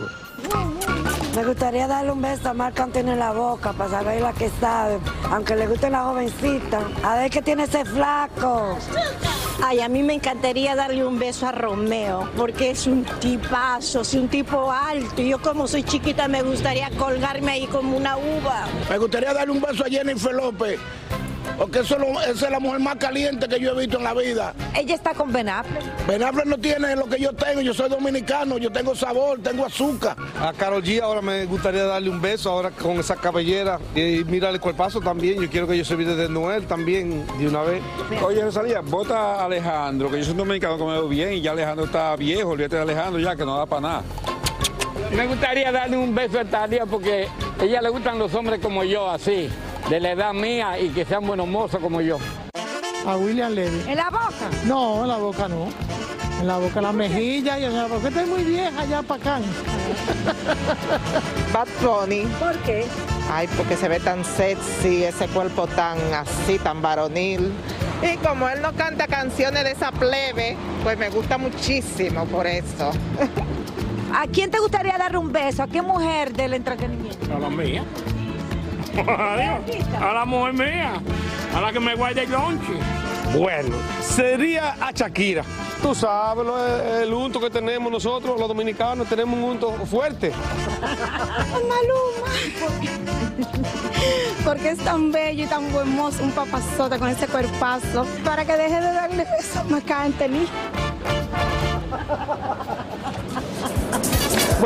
Me 1.35 1.43
gustaría 1.43 1.87
darle 1.87 2.13
un 2.13 2.21
beso 2.21 2.51
a 2.51 2.53
Marc 2.53 2.81
Anthony 2.81 3.13
en 3.13 3.19
la 3.19 3.33
boca 3.33 3.73
para 3.73 3.89
saber 3.89 4.21
la 4.21 4.35
que 4.35 4.51
sabe, 4.61 4.99
aunque 5.31 5.57
le 5.57 5.67
guste 5.67 5.89
la 5.89 6.05
jovencita. 6.05 6.81
A 7.03 7.17
ver 7.17 7.31
qué 7.31 7.41
tiene 7.41 7.63
ese 7.63 7.83
flaco. 7.87 8.77
Ay, 9.63 9.81
a 9.81 9.89
mí 9.89 10.03
me 10.03 10.15
encantaría 10.15 10.77
darle 10.77 11.05
un 11.05 11.19
beso 11.19 11.47
a 11.47 11.53
Romeo, 11.53 12.29
porque 12.37 12.71
es 12.71 12.87
un 12.87 13.05
tipazo, 13.05 14.03
es 14.03 14.15
un 14.15 14.29
tipo 14.29 14.71
alto. 14.71 15.23
Y 15.23 15.31
yo 15.31 15.41
como 15.41 15.67
soy 15.67 15.83
chiquita 15.83 16.29
me 16.29 16.43
gustaría 16.43 16.91
colgarme 16.91 17.53
ahí 17.53 17.67
como 17.67 17.97
una 17.97 18.17
uva. 18.17 18.67
Me 18.91 18.99
gustaría 18.99 19.33
darle 19.33 19.53
un 19.53 19.61
beso 19.61 19.85
a 19.85 19.89
Jennifer 19.89 20.35
López, 20.35 20.79
porque 21.59 21.81
eso 21.81 21.99
lo- 21.99 22.21
esa 22.21 22.47
es 22.47 22.51
la 22.51 22.61
mujer 22.61 22.81
más 22.81 22.97
caliente 22.97 23.49
que 23.49 23.59
yo 23.61 23.73
he 23.73 23.81
visto 23.81 23.99
en 23.99 24.05
la 24.05 24.15
vida. 24.15 24.55
Ella 24.75 24.95
está 24.95 25.15
con 25.15 25.33
Ben 25.33 25.49
Affleck. 25.49 26.07
Ben 26.07 26.23
Affleck 26.23 26.47
no 26.47 26.59
tiene 26.59 26.95
lo 26.97 27.07
que 27.07 27.19
yo 27.21 27.33
tengo, 27.33 27.61
yo 27.61 27.73
soy 27.75 27.89
dominicano, 27.89 28.59
yo 28.59 28.71
tengo 28.71 28.95
sabor, 28.95 29.39
tengo 29.43 29.65
azúcar. 29.65 30.17
A 30.41 30.53
Carol 30.53 30.83
G 30.83 31.01
ahora 31.01 31.23
me 31.23 31.45
gustaría 31.47 31.85
darle 31.85 32.11
un 32.11 32.21
beso 32.21 32.51
ahora 32.51 32.71
con 32.71 32.99
esa 33.01 33.17
cabellera 33.17 33.79
y 33.95 34.23
mírale 34.25 34.55
el 34.57 34.61
cuerpazo 34.61 35.01
también. 35.01 35.41
Yo 35.41 35.49
quiero 35.51 35.67
que 35.67 35.77
yo 35.79 35.85
se 35.85 35.97
vire 35.97 36.15
de 36.15 36.29
Noel 36.29 36.67
también 36.67 37.27
de 37.39 37.49
una 37.49 37.63
vez. 37.63 37.83
Oye, 38.23 38.43
Rosalía, 38.43 38.81
vota 38.81 39.37
a 39.41 39.45
Alejandro, 39.47 40.11
que 40.11 40.19
yo 40.19 40.25
soy 40.25 40.33
un 40.33 40.39
dominicano 40.39 40.77
que 40.77 40.85
me 40.85 40.93
veo 40.93 41.09
bien 41.09 41.33
y 41.33 41.41
ya 41.41 41.53
Alejandro 41.53 41.87
está 41.87 42.15
viejo, 42.17 42.51
olvídate 42.51 42.77
de 42.77 42.83
Alejandro 42.83 43.21
ya, 43.21 43.35
que 43.37 43.45
no 43.45 43.57
da 43.59 43.67
para 43.67 43.81
nada. 43.81 44.03
Me 45.13 45.27
gustaría 45.27 45.71
darle 45.71 45.97
un 45.97 46.15
beso 46.15 46.41
a 46.41 46.45
Talía 46.45 46.85
porque 46.87 47.29
a 47.61 47.65
ella 47.65 47.81
le 47.81 47.89
gustan 47.91 48.19
los 48.19 48.35
hombres 48.35 48.61
como 48.61 48.83
yo, 48.85 49.09
así, 49.11 49.49
de 49.89 50.01
la 50.01 50.13
edad 50.13 50.33
mía 50.33 50.79
y 50.79 50.89
que 50.89 51.05
sean 51.05 51.27
buenos 51.27 51.47
mozos 51.47 51.81
como 51.81 52.01
yo. 52.01 52.19
A 53.07 53.17
William 53.17 53.53
Levy. 53.53 53.83
¿En 53.89 53.97
la 53.97 54.11
boca? 54.11 54.51
No, 54.65 55.03
en 55.03 55.09
la 55.09 55.17
boca 55.17 55.49
no. 55.49 55.69
En 56.41 56.49
la 56.49 56.59
boca, 56.59 56.83
la 56.83 56.93
mejilla 56.93 57.59
y 57.59 57.65
en 57.65 57.75
la 57.75 57.87
boca. 57.87 58.09
Esta 58.09 58.23
es 58.23 58.29
muy 58.29 58.43
vieja 58.43 58.85
ya 58.85 59.03
para 59.03 59.39
acá. 59.39 59.45
Bad 61.53 61.69
Bunny. 61.81 62.27
¿Por 62.39 62.57
qué? 62.59 62.85
Ay, 63.33 63.49
porque 63.57 63.77
se 63.77 63.89
ve 63.89 64.01
tan 64.01 64.25
sexy, 64.25 65.05
ese 65.05 65.29
cuerpo 65.29 65.67
tan 65.67 65.99
así, 66.13 66.59
tan 66.59 66.83
varonil. 66.83 67.53
Y 68.03 68.17
como 68.19 68.49
él 68.49 68.61
no 68.61 68.73
canta 68.75 69.07
canciones 69.07 69.65
de 69.65 69.71
esa 69.71 69.93
plebe, 69.93 70.57
pues 70.83 70.99
me 70.99 71.09
gusta 71.09 71.39
muchísimo 71.39 72.27
por 72.27 72.47
eso. 72.47 72.91
¿A 74.15 74.27
quién 74.27 74.51
te 74.51 74.59
gustaría 74.59 74.99
darle 74.99 75.19
un 75.19 75.33
beso? 75.33 75.63
¿A 75.63 75.69
qué 75.69 75.81
mujer 75.81 76.33
del 76.33 76.55
entretenimiento? 76.55 77.35
A 77.35 77.39
la 77.39 77.49
mía. 77.49 77.85
A 79.01 80.13
la 80.15 80.25
mujer 80.25 80.53
mía. 80.55 80.93
A 81.55 81.61
la 81.61 81.73
que 81.73 81.81
me 81.81 81.95
guarde 81.95 82.23
el 82.25 82.31
lonche. 82.31 82.73
Bueno, 83.37 83.77
sería 84.01 84.77
a 84.81 84.93
Shakira. 84.93 85.43
Tú 85.83 85.95
sabes, 85.95 86.45
lo- 86.47 87.01
el 87.03 87.13
unto 87.13 87.39
que 87.41 87.51
tenemos 87.51 87.91
nosotros, 87.93 88.39
los 88.39 88.49
dominicanos, 88.49 89.07
tenemos 89.09 89.37
un 89.39 89.45
unto 89.45 89.73
fuerte. 89.87 90.33
Maluma. 91.53 92.33
Porque 94.45 94.71
es 94.71 94.79
tan 94.79 95.11
bello 95.13 95.45
y 95.45 95.47
tan 95.47 95.71
buen 95.73 95.95
mozo, 95.95 96.23
un 96.23 96.31
papazota 96.31 96.99
con 96.99 97.09
ese 97.09 97.27
cuerpazo. 97.27 98.07
Para 98.25 98.45
que 98.45 98.57
deje 98.57 98.81
de 98.81 98.93
darle 98.93 99.25
besos 99.37 99.57
a 99.57 99.65
Marc 99.65 99.91
Anthony. 99.91 100.47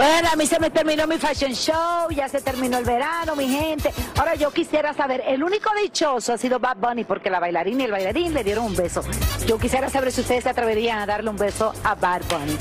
Bueno, 0.00 0.30
a 0.33 0.37
mí 0.37 0.47
se 0.47 0.59
me 0.59 0.71
terminó 0.71 1.07
mi 1.07 1.19
fashion 1.19 1.52
show, 1.52 2.11
ya 2.11 2.26
se 2.26 2.40
terminó 2.40 2.78
el 2.78 2.87
verano, 2.87 3.37
mi 3.37 3.47
gente. 3.47 3.92
Ahora 4.16 4.35
yo 4.35 4.50
quisiera 4.50 4.95
saber, 4.95 5.23
el 5.26 5.45
único 5.45 5.69
dichoso 5.83 6.33
ha 6.33 6.38
sido 6.38 6.59
Bad 6.59 6.78
Bunny 6.78 7.04
porque 7.04 7.28
la 7.28 7.38
bailarina 7.38 7.83
y 7.83 7.85
el 7.85 7.92
bailarín 7.92 8.33
le 8.33 8.42
dieron 8.42 8.64
un 8.64 8.75
beso. 8.75 9.02
Yo 9.47 9.59
quisiera 9.59 9.90
saber 9.90 10.11
si 10.11 10.23
ustedes 10.23 10.45
se 10.45 10.49
atreverían 10.49 11.00
a 11.00 11.04
darle 11.04 11.28
un 11.28 11.37
beso 11.37 11.75
a 11.85 11.95
Bad 11.97 12.23
Bunny. 12.30 12.57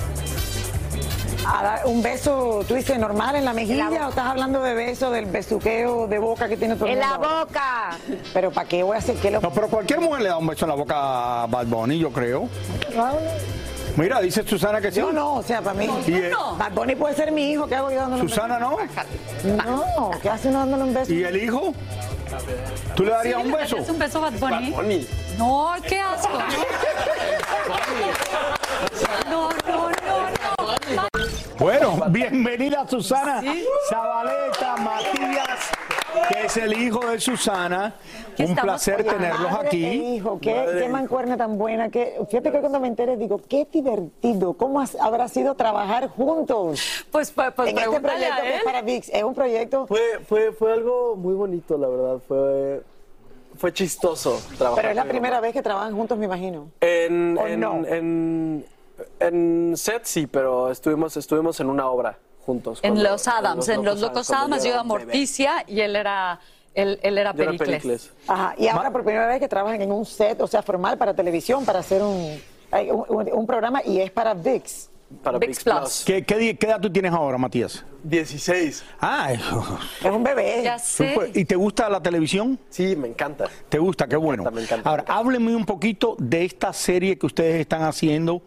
A 1.48 1.64
dar 1.64 1.86
un 1.86 2.04
beso, 2.04 2.66
tú 2.68 2.76
dices, 2.76 3.00
normal 3.00 3.38
en 3.38 3.46
la 3.46 3.54
mejilla 3.54 4.08
o 4.08 4.10
estás 4.10 4.26
hablando 4.26 4.62
de 4.62 4.74
beso, 4.74 5.10
del 5.10 5.28
besuqueo 5.28 6.08
de 6.08 6.20
boca 6.20 6.50
que 6.50 6.58
tiene 6.58 6.76
todo 6.76 6.88
el 6.88 6.96
En 6.96 7.00
la 7.00 7.18
boca. 7.18 7.98
Pero 8.34 8.52
¿para 8.52 8.68
qué 8.68 8.84
voy 8.84 8.98
a 8.98 9.00
hacer? 9.00 9.16
¿Qué 9.16 9.32
lo... 9.32 9.40
No, 9.40 9.50
pero 9.52 9.70
cualquier 9.70 10.02
mujer 10.02 10.24
le 10.24 10.28
da 10.28 10.38
un 10.38 10.46
beso 10.46 10.66
en 10.66 10.70
la 10.72 10.76
boca 10.76 11.44
a 11.44 11.48
Bad 11.48 11.68
Bunny, 11.68 12.00
yo 12.00 12.12
creo. 12.12 12.50
Mira, 13.98 14.22
dice 14.22 14.44
Susana 14.48 14.80
que 14.82 14.92
sí. 14.92 15.00
Yo 15.00 15.12
no, 15.12 15.36
o 15.36 15.44
sea, 15.44 15.62
para 15.62 15.74
mí. 15.78 15.90
Y, 16.08 16.14
eh, 16.14 16.32
Bad 16.58 16.72
Bunny 16.74 16.96
puede 16.96 17.16
ser 17.16 17.32
mi 17.32 17.52
hijo, 17.52 17.68
¿qué 17.68 17.76
hago 17.76 17.92
yo 17.92 17.98
dándole 17.98 18.24
un 18.24 18.30
Susana 18.30 18.60
no. 18.60 18.78
beso? 18.78 18.94
No, 19.66 20.12
¿qué 20.22 20.30
hace 20.30 20.48
uno 20.50 20.60
dándole 20.60 20.84
un 20.84 20.94
beso? 20.94 21.14
¿Y 21.14 21.24
el 21.24 21.44
hijo? 21.44 21.74
¿Tú 22.96 23.04
le 23.04 23.12
darías 23.12 23.44
un 23.44 23.52
beso? 23.52 23.78
¿Es 23.78 23.90
un 23.90 24.00
beso 24.00 24.18
a 24.24 24.30
Bad 24.30 24.40
Bunny? 24.40 25.08
No, 25.38 25.74
qué 25.88 26.00
asco. 26.00 26.38
No, 29.30 29.50
no, 29.68 29.90
no, 29.90 29.90
no. 30.96 31.08
Bueno, 31.58 31.98
bienvenida 32.10 32.86
Susana 32.88 33.42
Zabaleta 33.90 34.78
Matías, 34.78 35.70
que 36.30 36.46
es 36.46 36.58
el 36.58 36.74
hijo 36.82 37.00
de 37.10 37.20
Susana. 37.20 37.96
Un 38.40 38.56
placer 38.56 39.04
tenerlos 39.04 39.52
madre 39.52 39.68
aquí. 39.68 39.86
e 39.86 39.94
hijo, 39.96 40.40
qué, 40.42 40.66
qué 40.80 40.88
mancuerna 40.90 41.36
tan 41.38 41.58
buena. 41.58 41.90
Que, 41.90 42.16
fíjate 42.30 42.52
que 42.52 42.60
cuando 42.60 42.80
me 42.80 42.88
enteré 42.88 43.18
digo, 43.18 43.42
qué 43.48 43.68
divertido. 43.72 44.54
¿Cómo 44.54 44.80
has- 44.80 44.96
habrá 44.96 45.28
sido 45.28 45.56
trabajar 45.56 46.08
juntos? 46.10 46.80
Pues, 47.12 47.32
pues, 47.32 47.52
pues 47.54 47.70
en 47.70 47.78
este 47.78 48.00
proyecto 48.00 48.34
a 48.34 48.42
que 48.42 48.56
es 48.56 48.64
para 48.64 48.82
VIX. 48.82 49.10
Es 49.10 49.24
un 49.24 49.34
proyecto. 49.36 49.88
Fue, 49.88 50.02
fue, 50.28 50.52
fue 50.54 50.72
algo 50.74 51.16
muy 51.16 51.34
bonito, 51.34 51.78
la 51.78 51.88
verdad. 51.88 52.20
Fue, 52.28 52.82
fue 53.58 53.74
chistoso 53.74 54.40
trabajar. 54.58 54.82
Pero 54.84 54.90
es 54.92 54.96
la 54.96 55.06
primera 55.06 55.36
mamá. 55.38 55.42
vez 55.42 55.54
que 55.54 55.62
trabajan 55.62 55.94
juntos, 55.96 56.18
me 56.18 56.26
imagino. 56.26 56.70
En, 56.80 57.38
¿O 57.38 57.46
en, 57.48 57.60
no? 57.60 57.86
en, 57.86 58.66
en 59.20 59.74
set 59.76 60.04
sí, 60.06 60.28
pero 60.28 60.72
estuvimos, 60.72 61.18
estuvimos 61.18 61.60
en 61.60 61.70
una 61.70 61.90
obra 61.90 62.18
juntos. 62.50 62.80
En 62.82 62.94
cuando- 62.94 63.10
Los 63.12 63.28
Adams, 63.28 63.70
en 63.70 63.84
Los 63.86 64.00
Locos 64.02 64.28
Adams, 64.32 64.64
yo 64.64 64.70
era 64.72 64.84
Morticia 64.84 65.64
y 65.68 65.80
él 65.82 65.96
era, 65.96 66.40
él, 66.74 67.00
él 67.04 67.18
era 67.18 67.34
Pericles. 67.34 68.12
Ajá, 68.28 68.56
y 68.58 68.68
ahora 68.68 68.92
por 68.92 69.04
primera 69.04 69.28
vez 69.28 69.40
que 69.40 69.48
trabajan 69.48 69.82
en 69.82 69.92
un 69.92 70.06
set, 70.06 70.42
o 70.42 70.48
sea, 70.48 70.62
formal 70.64 70.98
para 70.98 71.14
televisión, 71.14 71.64
para 71.66 71.80
hacer 71.80 72.02
un, 72.02 72.40
un- 73.10 73.30
un 73.34 73.46
programa 73.48 73.82
y 73.86 74.00
es 74.02 74.10
para 74.12 74.34
VIX. 74.34 74.89
Para 75.24 75.40
VIX 75.40 75.64
Plus. 75.64 76.04
¿Qué, 76.06 76.24
qué 76.24 76.38
di- 76.38 76.56
qué 76.56 76.68
edad 76.68 76.80
tú 76.80 76.92
tienes 76.92 77.12
ahora, 77.12 77.38
Matías? 77.38 77.84
16. 78.04 78.86
Ah, 79.02 79.32
Es 80.00 80.06
un 80.06 80.24
bebé. 80.24 80.62
Ya 80.64 80.80
sé. 80.80 81.32
¿y 81.34 81.44
te 81.46 81.56
gusta 81.56 81.90
la 81.90 82.02
televisión? 82.02 82.58
Sí, 82.70 82.96
me 82.96 83.08
encanta. 83.10 83.46
¿Te 83.68 83.78
gusta? 83.80 84.08
Qué 84.08 84.16
bueno. 84.16 84.50
me 84.52 84.62
encanta, 84.62 84.90
Ahora, 84.90 85.04
hábleme 85.08 85.54
un 85.56 85.66
poquito 85.66 86.16
de 86.20 86.46
esta 86.46 86.72
serie 86.72 87.18
que 87.18 87.26
ustedes 87.26 87.60
están 87.60 87.82
haciendo, 87.84 88.42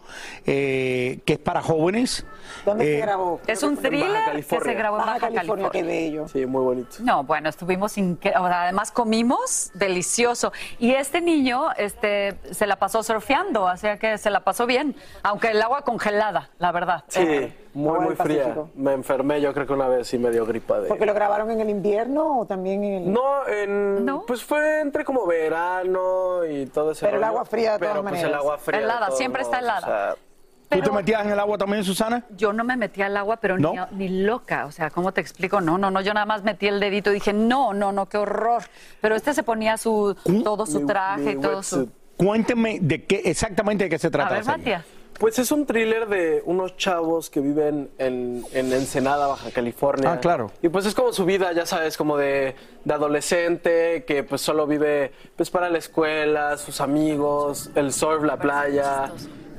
eh, 0.47 1.21
que 1.26 1.35
es 1.35 1.38
para 1.38 1.61
jóvenes. 1.62 2.25
¿Dónde 2.64 2.85
se 2.85 2.99
Eh, 2.99 3.00
grabó? 3.02 3.40
Es 3.47 3.62
un 3.62 3.76
thriller 3.76 4.09
que 4.09 4.25
California. 4.25 4.73
se 4.73 4.78
grabó 4.78 4.97
en 4.97 5.00
Baja 5.00 5.12
Baja 5.14 5.26
California, 5.35 5.69
California. 5.69 5.71
qué 5.73 5.83
bello. 6.11 6.28
Sí, 6.28 6.47
muy 6.47 6.62
bonito. 6.62 6.97
No, 7.00 7.25
bueno, 7.25 7.49
estuvimos 7.49 7.95
además 8.33 8.90
comimos 8.92 9.71
delicioso. 9.75 10.52
Y 10.78 10.92
este 10.92 11.21
niño 11.21 11.73
este, 11.76 12.38
se 12.52 12.66
la 12.66 12.76
pasó 12.76 13.02
surfeando, 13.02 13.64
o 13.64 13.76
sea 13.76 13.99
que 13.99 14.16
se 14.16 14.31
la 14.31 14.40
pasó 14.40 14.64
bien, 14.66 14.95
aunque 15.23 15.49
el 15.50 15.61
agua 15.61 15.83
congelada, 15.83 16.50
la 16.62 16.73
verdad. 16.73 17.04
Sí, 17.09 17.21
Eh, 17.21 17.52
muy, 17.75 17.99
muy 18.00 18.14
fría. 18.14 18.45
Pacífico. 18.45 18.71
Me 18.76 18.92
enfermé 18.92 19.40
yo 19.40 19.52
creo 19.52 19.66
que 19.66 19.73
una 19.73 19.88
vez 19.88 20.14
y 20.14 20.19
me 20.19 20.31
dio 20.31 20.47
gripa 20.47 20.81
de... 20.81 20.88
¿Porque 20.88 21.04
lo 21.04 21.12
grabaron 21.12 21.50
en 21.50 21.61
el 21.61 21.69
invierno 21.69 22.40
o 22.40 22.47
también 22.47 22.85
en 22.85 23.02
el...? 23.02 23.12
No, 23.12 23.47
en, 23.49 24.07
pues 24.26 24.45
fue 24.45 24.81
entre 24.81 25.04
como 25.04 25.26
verano 25.26 26.45
y 26.47 26.66
todo 26.66 26.92
ese 26.92 27.04
Pero 27.07 27.19
el 27.19 27.25
agua 27.25 27.45
fría 27.45 27.73
de 27.75 27.78
Pero, 27.81 27.90
todas 27.90 28.02
pues, 28.02 28.12
maneras. 28.12 28.31
el 28.31 28.35
agua 28.38 28.59
fría 28.59 28.81
Helada, 28.81 29.11
siempre 29.11 29.42
está 29.42 29.61
modos, 29.61 29.73
o 29.73 29.87
helada. 29.87 30.14
sea, 30.14 30.78
¿Tú 30.78 30.81
te 30.81 30.90
metías 30.90 31.26
en 31.26 31.33
el 31.33 31.38
agua 31.38 31.59
también, 31.59 31.85
Susana? 31.85 32.25
Yo 32.31 32.52
no 32.52 32.64
me 32.64 32.76
metí 32.78 33.02
al 33.02 33.14
agua, 33.16 33.37
pero 33.38 33.59
¿No? 33.59 33.73
ni, 33.90 34.09
ni 34.09 34.23
loca. 34.23 34.64
O 34.64 34.73
sea, 34.73 34.88
¿cómo 34.88 35.12
te 35.12 35.21
explico? 35.21 35.61
No, 35.61 35.76
no, 35.76 35.90
no. 35.90 36.00
Yo 36.00 36.14
nada 36.14 36.25
más 36.25 36.45
metí 36.45 36.66
el 36.66 36.81
dedito 36.81 37.11
y 37.11 37.14
dije, 37.14 37.35
no, 37.35 37.75
no, 37.75 37.92
no, 37.92 38.07
qué 38.07 38.16
horror. 38.16 38.62
Pero 39.02 39.14
este 39.14 39.35
se 39.35 39.42
ponía 39.42 39.76
su 39.76 40.16
todo 40.45 40.64
su 40.64 40.87
traje 40.87 41.21
mi 41.25 41.33
y 41.33 41.37
todo 41.40 41.62
su. 41.62 41.90
Cuénteme 42.16 42.78
de 42.81 43.04
qué 43.04 43.21
exactamente 43.25 43.85
de 43.85 43.90
qué 43.90 43.99
se 43.99 44.07
A 44.07 44.11
trata 44.12 44.31
ver, 44.35 44.47
la 44.47 44.52
serie. 44.54 44.76
Matías. 44.76 45.02
Pues 45.23 45.38
es 45.38 45.52
un 45.52 45.67
thriller 45.67 46.09
de 46.09 46.43
unos 46.47 46.76
chavos 46.76 47.31
que 47.31 47.38
viven 47.38 47.93
en, 47.99 48.45
en 48.50 48.73
Ensenada, 48.73 49.29
Baja 49.29 49.52
California. 49.52 50.14
Ah, 50.14 50.19
claro. 50.19 50.50
Y 50.62 50.69
pues 50.69 50.85
es 50.85 50.97
como 50.97 51.12
su 51.12 51.25
vida, 51.25 51.52
ya 51.52 51.64
sabes, 51.64 51.97
como 51.97 52.17
de, 52.17 52.57
de 52.85 52.93
adolescente, 52.93 54.05
que 54.05 54.25
pues 54.25 54.41
solo 54.41 54.67
vive 54.67 55.12
pues 55.37 55.49
para 55.49 55.71
la 55.71 55.79
escuela, 55.79 56.59
sus 56.59 56.81
amigos, 56.81 57.71
el 57.76 57.93
surf, 57.93 58.25
la 58.25 58.37
playa 58.37 59.12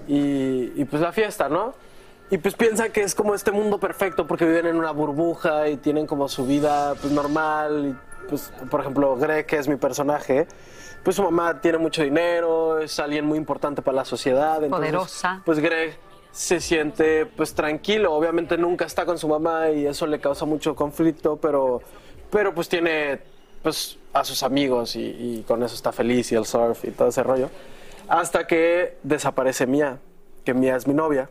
y, 0.05 0.73
y, 0.75 0.83
pues 0.83 1.01
la 1.01 1.13
fiesta, 1.13 1.47
¿no? 1.47 1.75
Y 2.29 2.39
pues 2.39 2.55
piensa 2.55 2.89
que 2.89 3.01
es 3.01 3.15
como 3.15 3.33
este 3.33 3.53
mundo 3.53 3.79
perfecto 3.79 4.27
porque 4.27 4.43
viven 4.43 4.65
en 4.65 4.75
una 4.75 4.91
burbuja 4.91 5.69
y 5.69 5.77
tienen 5.77 6.05
como 6.07 6.27
su 6.27 6.45
vida 6.45 6.93
pues 6.95 7.13
normal. 7.13 7.95
Y, 7.95 8.27
pues, 8.27 8.51
por 8.69 8.81
ejemplo, 8.81 9.15
Greg, 9.15 9.45
que 9.45 9.59
es 9.59 9.69
mi 9.69 9.77
personaje, 9.77 10.45
pues 11.03 11.15
su 11.15 11.23
mamá 11.23 11.59
tiene 11.61 11.77
mucho 11.77 12.03
dinero, 12.03 12.79
es 12.79 12.99
alguien 12.99 13.25
muy 13.25 13.37
importante 13.37 13.81
para 13.81 13.97
la 13.97 14.05
sociedad. 14.05 14.63
entonces, 14.63 14.91
Poderosa. 14.91 15.41
Pues 15.45 15.59
Greg 15.59 15.97
se 16.31 16.59
siente 16.59 17.25
pues 17.25 17.53
tranquilo, 17.53 18.13
obviamente 18.13 18.57
nunca 18.57 18.85
está 18.85 19.05
con 19.05 19.17
su 19.17 19.27
mamá 19.27 19.69
y 19.69 19.85
eso 19.85 20.07
le 20.07 20.19
causa 20.19 20.45
mucho 20.45 20.75
conflicto, 20.75 21.37
pero, 21.37 21.81
pero 22.31 22.53
pues 22.53 22.69
tiene 22.69 23.19
pues 23.61 23.97
a 24.13 24.23
sus 24.23 24.43
amigos 24.43 24.95
y, 24.95 25.01
y 25.01 25.45
con 25.47 25.61
eso 25.63 25.75
está 25.75 25.91
feliz 25.91 26.31
y 26.31 26.35
el 26.35 26.45
surf 26.45 26.85
y 26.85 26.91
todo 26.91 27.09
ese 27.09 27.23
rollo. 27.23 27.49
Hasta 28.07 28.47
que 28.47 28.97
desaparece 29.03 29.67
Mía, 29.67 29.99
que 30.43 30.53
Mía 30.53 30.75
es 30.75 30.87
mi 30.87 30.93
novia. 30.93 31.29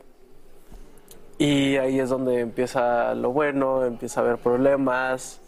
Y 1.39 1.77
ahí 1.77 1.99
es 1.99 2.09
donde 2.09 2.41
empieza 2.41 3.15
lo 3.15 3.33
bueno, 3.33 3.85
empieza 3.85 4.21
a 4.21 4.25
haber 4.25 4.39
problemas 4.39 5.41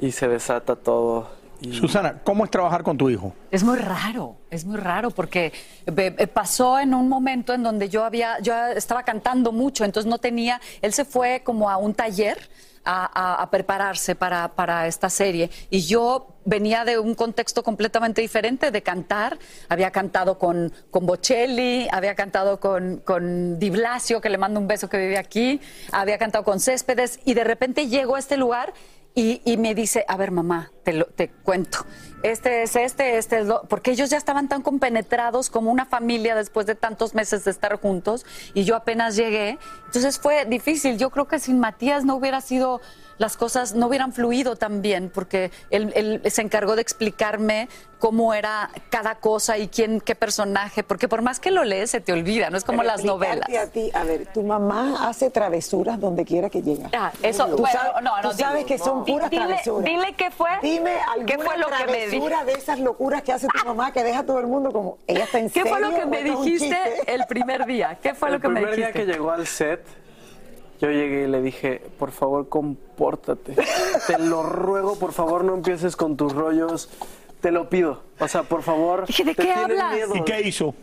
y 0.00 0.12
se 0.12 0.28
desata 0.28 0.76
todo. 0.76 1.28
Y- 1.60 1.72
Susana, 1.72 2.20
¿cómo 2.24 2.44
es 2.44 2.50
trabajar 2.50 2.82
con 2.82 2.96
tu 2.96 3.10
hijo? 3.10 3.34
Es 3.50 3.64
muy 3.64 3.78
raro, 3.78 4.36
es 4.50 4.64
muy 4.64 4.76
raro 4.76 5.10
porque 5.10 5.46
eh, 5.86 6.14
eh, 6.18 6.26
pasó 6.26 6.78
en 6.78 6.94
un 6.94 7.08
momento 7.08 7.52
en 7.54 7.62
donde 7.62 7.88
yo 7.88 8.04
había, 8.04 8.38
yo 8.40 8.54
estaba 8.68 9.02
cantando 9.02 9.52
mucho, 9.52 9.84
entonces 9.84 10.08
no 10.08 10.18
tenía, 10.18 10.60
él 10.82 10.92
se 10.92 11.04
fue 11.04 11.42
como 11.44 11.68
a 11.70 11.76
un 11.76 11.94
taller 11.94 12.38
a, 12.84 13.04
a- 13.12 13.42
a 13.42 13.50
prepararse 13.50 14.14
para, 14.14 14.48
para 14.54 14.86
esta 14.86 15.10
serie 15.10 15.50
y 15.68 15.80
yo 15.80 16.28
venía 16.44 16.84
de 16.84 16.98
un 16.98 17.14
contexto 17.14 17.62
completamente 17.62 18.20
diferente 18.22 18.70
de 18.70 18.82
cantar, 18.82 19.38
había 19.68 19.90
cantado 19.90 20.38
con, 20.38 20.72
con 20.90 21.04
Bocelli, 21.04 21.86
había 21.90 22.14
cantado 22.14 22.60
con, 22.60 22.98
con 23.04 23.58
Di 23.58 23.68
Blasio, 23.70 24.20
que 24.20 24.30
le 24.30 24.38
mando 24.38 24.58
un 24.60 24.68
beso 24.68 24.88
que 24.88 24.96
vive 24.96 25.18
aquí, 25.18 25.60
había 25.92 26.16
cantado 26.18 26.44
con 26.44 26.60
Céspedes 26.60 27.20
y 27.24 27.34
de 27.34 27.44
repente 27.44 27.88
llego 27.88 28.14
a 28.16 28.20
este 28.20 28.36
lugar 28.38 28.72
y, 29.14 29.42
y 29.44 29.56
me 29.56 29.74
dice, 29.74 30.04
a 30.08 30.16
ver 30.16 30.30
mamá, 30.30 30.70
te, 30.88 30.94
lo- 30.94 31.04
te 31.04 31.28
cuento, 31.28 31.84
este 32.22 32.62
es 32.62 32.74
este, 32.74 33.18
este 33.18 33.40
es 33.40 33.46
lo... 33.46 33.62
Porque 33.64 33.90
ellos 33.90 34.08
ya 34.08 34.16
estaban 34.16 34.48
tan 34.48 34.62
compenetrados 34.62 35.50
como 35.50 35.70
una 35.70 35.84
familia 35.84 36.34
después 36.34 36.64
de 36.64 36.74
tantos 36.74 37.14
meses 37.14 37.44
de 37.44 37.50
estar 37.50 37.78
juntos 37.78 38.24
y 38.54 38.64
yo 38.64 38.74
apenas 38.74 39.14
llegué. 39.14 39.58
Entonces 39.84 40.18
fue 40.18 40.46
difícil. 40.46 40.96
Yo 40.96 41.10
creo 41.10 41.28
que 41.28 41.38
sin 41.38 41.60
Matías 41.60 42.04
no 42.06 42.16
hubiera 42.16 42.40
sido, 42.40 42.80
las 43.18 43.36
cosas 43.36 43.74
no 43.74 43.86
hubieran 43.88 44.12
fluido 44.14 44.56
tan 44.56 44.80
bien 44.80 45.10
porque 45.14 45.50
él, 45.70 45.92
él 45.94 46.22
se 46.30 46.40
encargó 46.40 46.74
de 46.74 46.82
explicarme 46.82 47.68
cómo 47.98 48.32
era 48.32 48.70
cada 48.90 49.16
cosa 49.16 49.58
y 49.58 49.66
quién, 49.66 50.00
qué 50.00 50.14
personaje, 50.14 50.84
porque 50.84 51.08
por 51.08 51.20
más 51.20 51.40
que 51.40 51.50
lo 51.50 51.64
lees 51.64 51.90
se 51.90 52.00
te 52.00 52.12
olvida, 52.12 52.48
no 52.48 52.56
es 52.56 52.62
como 52.62 52.78
Pero 52.78 52.92
las 52.92 53.04
novelas. 53.04 53.48
a 53.48 53.66
ti, 53.66 53.90
a 53.92 54.04
ver, 54.04 54.26
tu 54.32 54.44
mamá 54.44 55.08
hace 55.08 55.30
travesuras 55.30 55.98
donde 56.00 56.24
quiera 56.24 56.48
que 56.48 56.62
llega. 56.62 56.88
Ah, 56.96 57.10
eso, 57.24 57.46
Tú 57.48 57.56
bueno, 57.56 57.76
sabes, 57.76 57.92
no, 58.04 58.22
no, 58.22 58.30
tú 58.30 58.36
sabes 58.38 58.64
que 58.66 58.78
son 58.78 59.04
puras 59.04 59.28
Dile- 59.32 59.46
travesuras. 59.46 59.84
dile 59.84 60.14
qué 60.16 60.30
fue, 60.30 60.48
Dime 60.78 60.92
alguna 61.08 61.26
qué 61.26 61.38
fue 61.38 61.58
lo 61.58 61.66
que 61.66 61.86
me 61.86 62.44
de 62.44 62.52
esas 62.52 62.78
locuras 62.80 63.22
que 63.22 63.32
hace 63.32 63.46
tu 63.48 63.66
mamá 63.66 63.92
que 63.92 64.02
deja 64.02 64.20
a 64.20 64.26
todo 64.26 64.38
el 64.38 64.46
mundo 64.46 64.70
como, 64.70 64.98
ella 65.06 65.24
está 65.24 65.38
en 65.38 65.50
¿Qué 65.50 65.64
fue 65.64 65.80
lo 65.80 65.88
serio 65.90 66.00
que 66.00 66.06
me 66.06 66.22
dijiste 66.22 66.66
chiste? 66.66 67.14
el 67.14 67.26
primer 67.26 67.66
día? 67.66 67.98
¿Qué 68.00 68.14
fue 68.14 68.28
el 68.28 68.34
lo 68.34 68.40
que 68.40 68.48
me 68.48 68.60
primer 68.60 68.76
dijiste? 68.76 68.98
día 68.98 69.06
que 69.06 69.12
llegó 69.12 69.30
al 69.30 69.46
set, 69.46 69.84
yo 70.80 70.90
llegué 70.90 71.24
y 71.24 71.26
le 71.26 71.42
dije, 71.42 71.82
por 71.98 72.12
favor, 72.12 72.48
compórtate. 72.48 73.56
Te 74.06 74.18
lo 74.18 74.42
ruego, 74.44 74.96
por 74.98 75.12
favor, 75.12 75.44
no 75.44 75.54
empieces 75.54 75.96
con 75.96 76.16
tus 76.16 76.32
rollos. 76.32 76.88
Te 77.40 77.50
lo 77.50 77.68
pido. 77.68 78.02
O 78.20 78.28
sea, 78.28 78.42
por 78.44 78.62
favor. 78.62 79.06
Dije, 79.06 79.24
¿de 79.24 79.34
te 79.34 79.42
qué 79.44 79.52
hablas? 79.52 79.94
miedo. 79.94 80.16
¿Y 80.16 80.24
qué 80.24 80.40
hizo? 80.42 80.74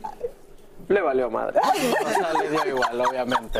Le 0.88 1.02
valió 1.02 1.30
madre. 1.32 1.60
O 1.60 2.10
sea, 2.10 2.34
le 2.42 2.50
dio 2.50 2.66
igual, 2.68 3.02
obviamente. 3.02 3.60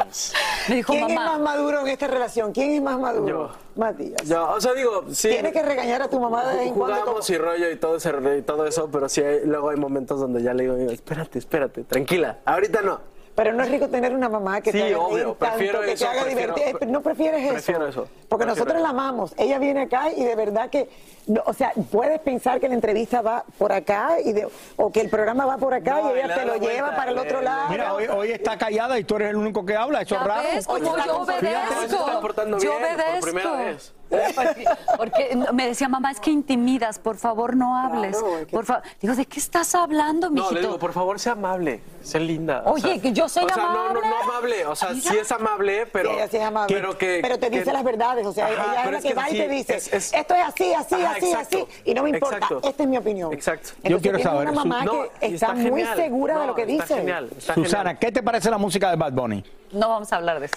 Me 0.70 0.76
dijo, 0.76 0.94
¿Quién 0.94 1.10
es 1.10 1.16
mamá. 1.16 1.32
más 1.32 1.40
maduro 1.42 1.82
en 1.82 1.88
esta 1.88 2.08
relación? 2.08 2.52
¿Quién 2.52 2.72
es 2.74 2.82
más 2.82 3.00
maduro? 3.00 3.28
Yo. 3.28 3.52
Matías. 3.76 4.22
Yo, 4.28 4.50
o 4.52 4.62
sea, 4.62 4.74
digo, 4.74 5.04
sí. 5.12 5.30
Tienes 5.30 5.52
que 5.52 5.64
regañar 5.64 6.02
a 6.02 6.08
tu 6.10 6.20
mamá 6.20 6.46
de 6.50 6.58
vez 6.58 6.68
en 6.68 6.74
cuando. 6.76 6.96
como- 6.98 7.06
Jugamos 7.06 7.30
y 7.30 7.38
rollo 7.38 7.70
y 7.72 7.76
todo, 7.78 7.96
ese, 7.98 8.12
y 8.38 8.42
todo 8.44 8.66
eso, 8.68 8.90
pero 8.92 9.10
sí 9.10 9.22
hay- 9.22 9.42
luego 9.46 9.70
hay 9.70 9.78
momentos 9.78 10.20
donde 10.20 10.42
ya 10.44 10.54
le 10.54 10.64
digo, 10.64 10.76
digo, 10.76 10.92
espérate, 10.92 11.40
espérate, 11.40 11.84
tranquila, 11.84 12.40
ahorita 12.46 12.82
no. 12.82 13.15
Pero 13.36 13.52
no 13.52 13.64
es 13.64 13.70
rico 13.70 13.90
tener 13.90 14.14
una 14.16 14.30
mamá 14.30 14.62
que 14.62 14.72
Sí, 14.72 14.78
te 14.78 14.86
haga 14.86 14.98
obvio, 15.00 15.34
tanto, 15.34 15.58
prefiero 15.58 15.82
que 15.82 15.92
eso, 15.92 16.06
te 16.06 16.12
haga 16.12 16.24
prefiero- 16.24 16.54
divertir. 16.56 16.88
Eh, 16.88 16.92
No 16.92 17.02
prefieres 17.02 17.42
eso. 17.44 17.52
Prefiero 17.54 17.88
eso. 17.88 18.08
Porque 18.30 18.46
prefiero 18.46 18.66
nosotros 18.66 18.82
la 18.82 18.90
amamos. 18.90 19.34
Ella 19.38 19.60
viene 19.60 19.82
acá 19.82 20.10
y 20.16 20.24
de 20.24 20.36
verdad 20.36 20.70
que, 20.70 20.90
no, 21.28 21.44
o 21.46 21.54
sea, 21.54 21.74
puedes 21.92 22.20
pensar 22.22 22.62
que 22.62 22.70
la 22.70 22.76
entrevista 22.76 23.22
va 23.22 23.44
por 23.58 23.74
acá 23.74 24.22
y 24.24 24.32
de- 24.32 24.48
o 24.78 24.92
que 24.92 25.02
el 25.02 25.10
programa 25.10 25.46
va 25.46 25.58
por 25.58 25.74
acá 25.74 26.00
No, 26.02 26.16
y 26.16 26.20
ella 26.20 26.34
te 26.34 26.46
lo 26.46 26.56
lleva 26.56 26.96
para 26.96 27.12
el 27.12 27.18
otro 27.18 27.40
le- 27.40 27.46
lado. 27.46 27.70
Mira, 27.70 27.94
hoy, 27.94 28.06
hoy 28.08 28.32
está 28.32 28.58
callada 28.58 28.98
y 29.00 29.04
tú 29.04 29.18
eres 29.18 29.32
el 29.32 29.36
único 29.36 29.66
que 29.66 29.76
habla, 29.76 30.02
eso 30.02 30.16
es 30.16 30.22
raro. 30.24 30.42
ves 30.44 30.66
yo 30.66 31.20
obedezco. 31.22 32.58
Yo 32.60 32.78
obedezco. 32.78 33.95
Porque, 34.10 34.66
porque 34.98 35.38
me 35.54 35.68
decía, 35.68 35.90
mamá, 35.90 36.12
es 36.12 36.20
que 36.20 36.30
intimidas, 36.32 37.00
por 37.00 37.18
favor 37.18 37.56
no 37.56 37.76
hables. 37.78 38.18
Claro, 38.18 38.38
es 38.38 38.46
que- 38.46 38.52
Por 38.56 38.66
favor. 38.66 38.84
Digo, 39.02 39.16
¿de 39.16 39.26
qué 39.26 39.40
estás 39.40 39.74
hablando, 39.76 40.28
No, 40.28 40.34
mijito? 40.36 40.54
le 40.54 40.62
digo, 40.62 40.80
por 40.80 40.94
favor, 40.94 41.20
sea 41.20 41.34
amable, 41.34 41.82
sea 42.02 42.22
linda. 42.22 42.62
o 42.66 42.74
Oye, 42.74 42.82
sea, 42.94 43.02
que 43.02 43.12
yo 43.14 43.28
soy 43.28 43.46
o 43.46 43.48
sea, 43.50 43.58
no, 43.58 43.74
no, 43.74 43.80
amable. 43.82 44.08
no 44.10 44.16
amable, 44.32 44.66
o 44.68 44.76
sea, 44.76 44.94
sí 44.94 45.18
es 45.18 45.32
amable, 45.32 45.86
pero... 45.88 46.12
Sí, 46.12 46.16
sí 46.32 46.38
es 46.38 46.44
amable. 46.44 46.76
Pero, 46.76 46.98
que, 46.98 47.20
Pero 47.22 47.40
te 47.40 47.50
dice 47.50 47.64
que- 47.66 47.74
las 47.74 47.84
verdades, 47.84 48.26
o 48.28 48.32
sea, 48.34 48.46
Ajá, 48.46 48.54
ella 48.54 48.84
es 48.86 48.92
la 48.92 49.10
que, 49.10 49.14
va 49.16 49.30
y 49.30 49.38
te 49.38 49.50
dice, 49.50 49.76
es- 49.76 49.94
es- 49.94 50.14
esto 50.14 50.34
es 50.36 50.44
así, 50.44 50.74
así, 50.74 50.96
Ajá, 50.96 51.12
así, 51.18 51.26
exacto, 51.32 51.58
así, 51.70 51.82
y 51.90 51.94
no 51.94 52.04
me 52.04 52.10
importa, 52.12 52.38
exacto. 52.38 52.62
esta 52.70 52.84
es 52.84 52.90
mi 52.90 52.98
opinión. 52.98 53.34
Exacto. 53.34 53.70
Entonces, 53.84 53.92
Yo 53.92 54.02
quiero 54.02 54.20
saber, 54.20 54.42
una 54.50 54.62
Su- 54.62 54.68
mamá 54.68 54.86
No, 54.86 54.92
que 55.20 55.28
y 55.30 55.34
está, 55.36 55.54
muy 55.54 55.64
genial. 55.64 55.96
segura 55.98 56.34
de 56.36 56.40
No, 56.42 56.48
lo 56.48 56.56
que 56.56 56.62
está 56.62 56.74
dice. 56.84 56.96
genial, 56.96 57.30
está 57.38 57.54
Susana, 57.56 57.78
genial. 57.84 58.00
¿qué 58.00 58.12
te 58.12 58.24
parece 58.24 58.50
la 58.52 58.58
música 58.58 58.90
de 58.92 58.96
Bad 58.98 59.14
Bunny? 59.14 59.44
No 59.72 59.90
vamos 59.90 60.12
a 60.14 60.18
hablar 60.18 60.40
de 60.40 60.46
eso. 60.48 60.56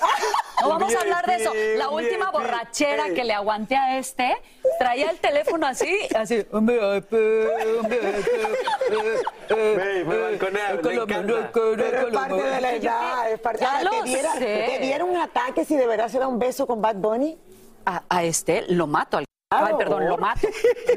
No 0.60 0.68
vamos 0.68 0.94
a 0.94 1.00
hablar 1.00 1.26
de 1.26 1.36
eso. 1.36 1.52
La 1.76 1.88
última 1.90 2.30
borrachera 2.30 3.06
que 3.14 3.24
le 3.24 3.32
aguanté 3.32 3.76
a 3.76 3.98
este, 3.98 4.36
traía 4.78 5.10
el 5.10 5.18
teléfono 5.18 5.66
así, 5.66 6.08
así. 6.16 6.36
Es 6.36 6.46
parte 12.12 12.34
de 12.34 12.60
la 12.60 12.74
edad, 12.74 13.30
es 13.30 13.40
parte 13.40 13.64
Ahora, 13.64 13.82
lo 13.84 13.90
¿te, 13.90 14.02
diera. 14.04 14.32
¿Te 14.34 14.78
diera 14.80 15.04
un 15.04 15.16
ataque 15.16 15.64
si 15.64 15.76
de 15.76 15.86
verdad 15.86 16.08
se 16.08 16.18
da 16.18 16.28
un 16.28 16.38
beso 16.38 16.66
con 16.66 16.80
Bad 16.82 16.96
Bunny? 16.96 17.38
A, 17.86 18.02
a 18.08 18.24
este 18.24 18.64
lo 18.68 18.86
mato. 18.86 19.18
Al... 19.18 19.27
Claro. 19.50 19.66
Ay, 19.66 19.74
perdón, 19.78 20.08
lo 20.08 20.18
mato. 20.18 20.46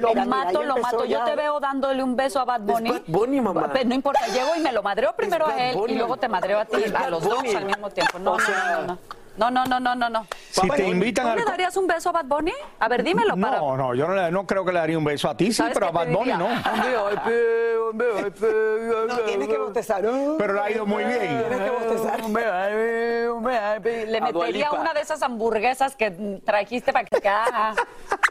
Lo 0.01 0.09
Mira, 0.09 0.25
mato, 0.25 0.61
ya 0.61 0.67
lo 0.67 0.77
mato. 0.77 1.05
Yo 1.05 1.23
te 1.23 1.35
veo 1.37 1.59
dándole 1.61 2.03
un 2.03 2.17
beso 2.17 2.41
a 2.41 2.43
Bad 2.45 2.59
Bunny. 2.61 2.89
Bad 2.91 3.01
Bunny, 3.07 3.39
mamá. 3.39 3.69
Pero 3.71 3.87
no 3.87 3.95
importa, 3.95 4.27
llego 4.27 4.53
y 4.57 4.59
me 4.59 4.73
lo 4.73 4.83
madreo 4.83 5.15
primero 5.15 5.47
a 5.47 5.57
él 5.57 5.73
Bunny. 5.77 5.93
y 5.93 5.97
luego 5.97 6.17
te 6.17 6.27
madreo 6.27 6.59
a 6.59 6.65
ti, 6.65 6.83
Es 6.83 6.93
a 6.93 6.99
Bad 6.99 7.09
los 7.11 7.23
dos 7.23 7.55
al 7.55 7.63
mismo 7.65 7.89
tiempo. 7.91 8.19
No, 8.19 8.33
O 8.33 8.37
no, 8.37 8.45
sea- 8.45 8.71
no, 8.73 8.81
no, 8.81 8.87
no. 8.87 8.97
No, 9.37 9.49
no, 9.49 9.63
no, 9.63 9.79
no, 9.79 9.95
no, 9.95 10.09
no. 10.09 10.27
Si 10.49 10.67
te 10.69 10.85
invitan 10.85 11.23
¿Tú 11.27 11.31
al... 11.31 11.37
le 11.39 11.45
darías 11.45 11.77
un 11.77 11.87
beso 11.87 12.09
a 12.09 12.11
Bad 12.11 12.25
Bunny? 12.25 12.51
A 12.79 12.89
ver, 12.89 13.01
dímelo 13.01 13.37
para... 13.37 13.57
No, 13.59 13.77
no, 13.77 13.95
yo 13.95 14.05
no, 14.05 14.15
le- 14.15 14.29
no 14.29 14.45
creo 14.45 14.65
que 14.65 14.73
le 14.73 14.79
daría 14.79 14.97
un 14.97 15.05
beso 15.05 15.29
a 15.29 15.37
ti, 15.37 15.45
sí, 15.45 15.53
¿Sabes 15.53 15.73
pero 15.73 15.87
a 15.87 15.91
Bad 15.91 16.07
Bunny 16.09 16.31
no. 16.33 16.49
No, 19.07 19.17
tienes 19.25 19.47
que 19.47 19.57
bostezar. 19.57 20.01
Pero 20.37 20.53
le 20.53 20.59
ha 20.59 20.69
ido 20.71 20.85
muy 20.85 21.05
bien. 21.05 21.45
Tienes 21.47 21.61
que 21.61 21.69
bostezar. 21.69 22.19
Le 24.09 24.19
metería 24.21 24.71
una 24.73 24.93
de 24.93 24.99
esas 24.99 25.21
hamburguesas 25.23 25.95
que 25.95 26.11
trajiste 26.45 26.91
para 26.91 27.05
que... 27.05 27.17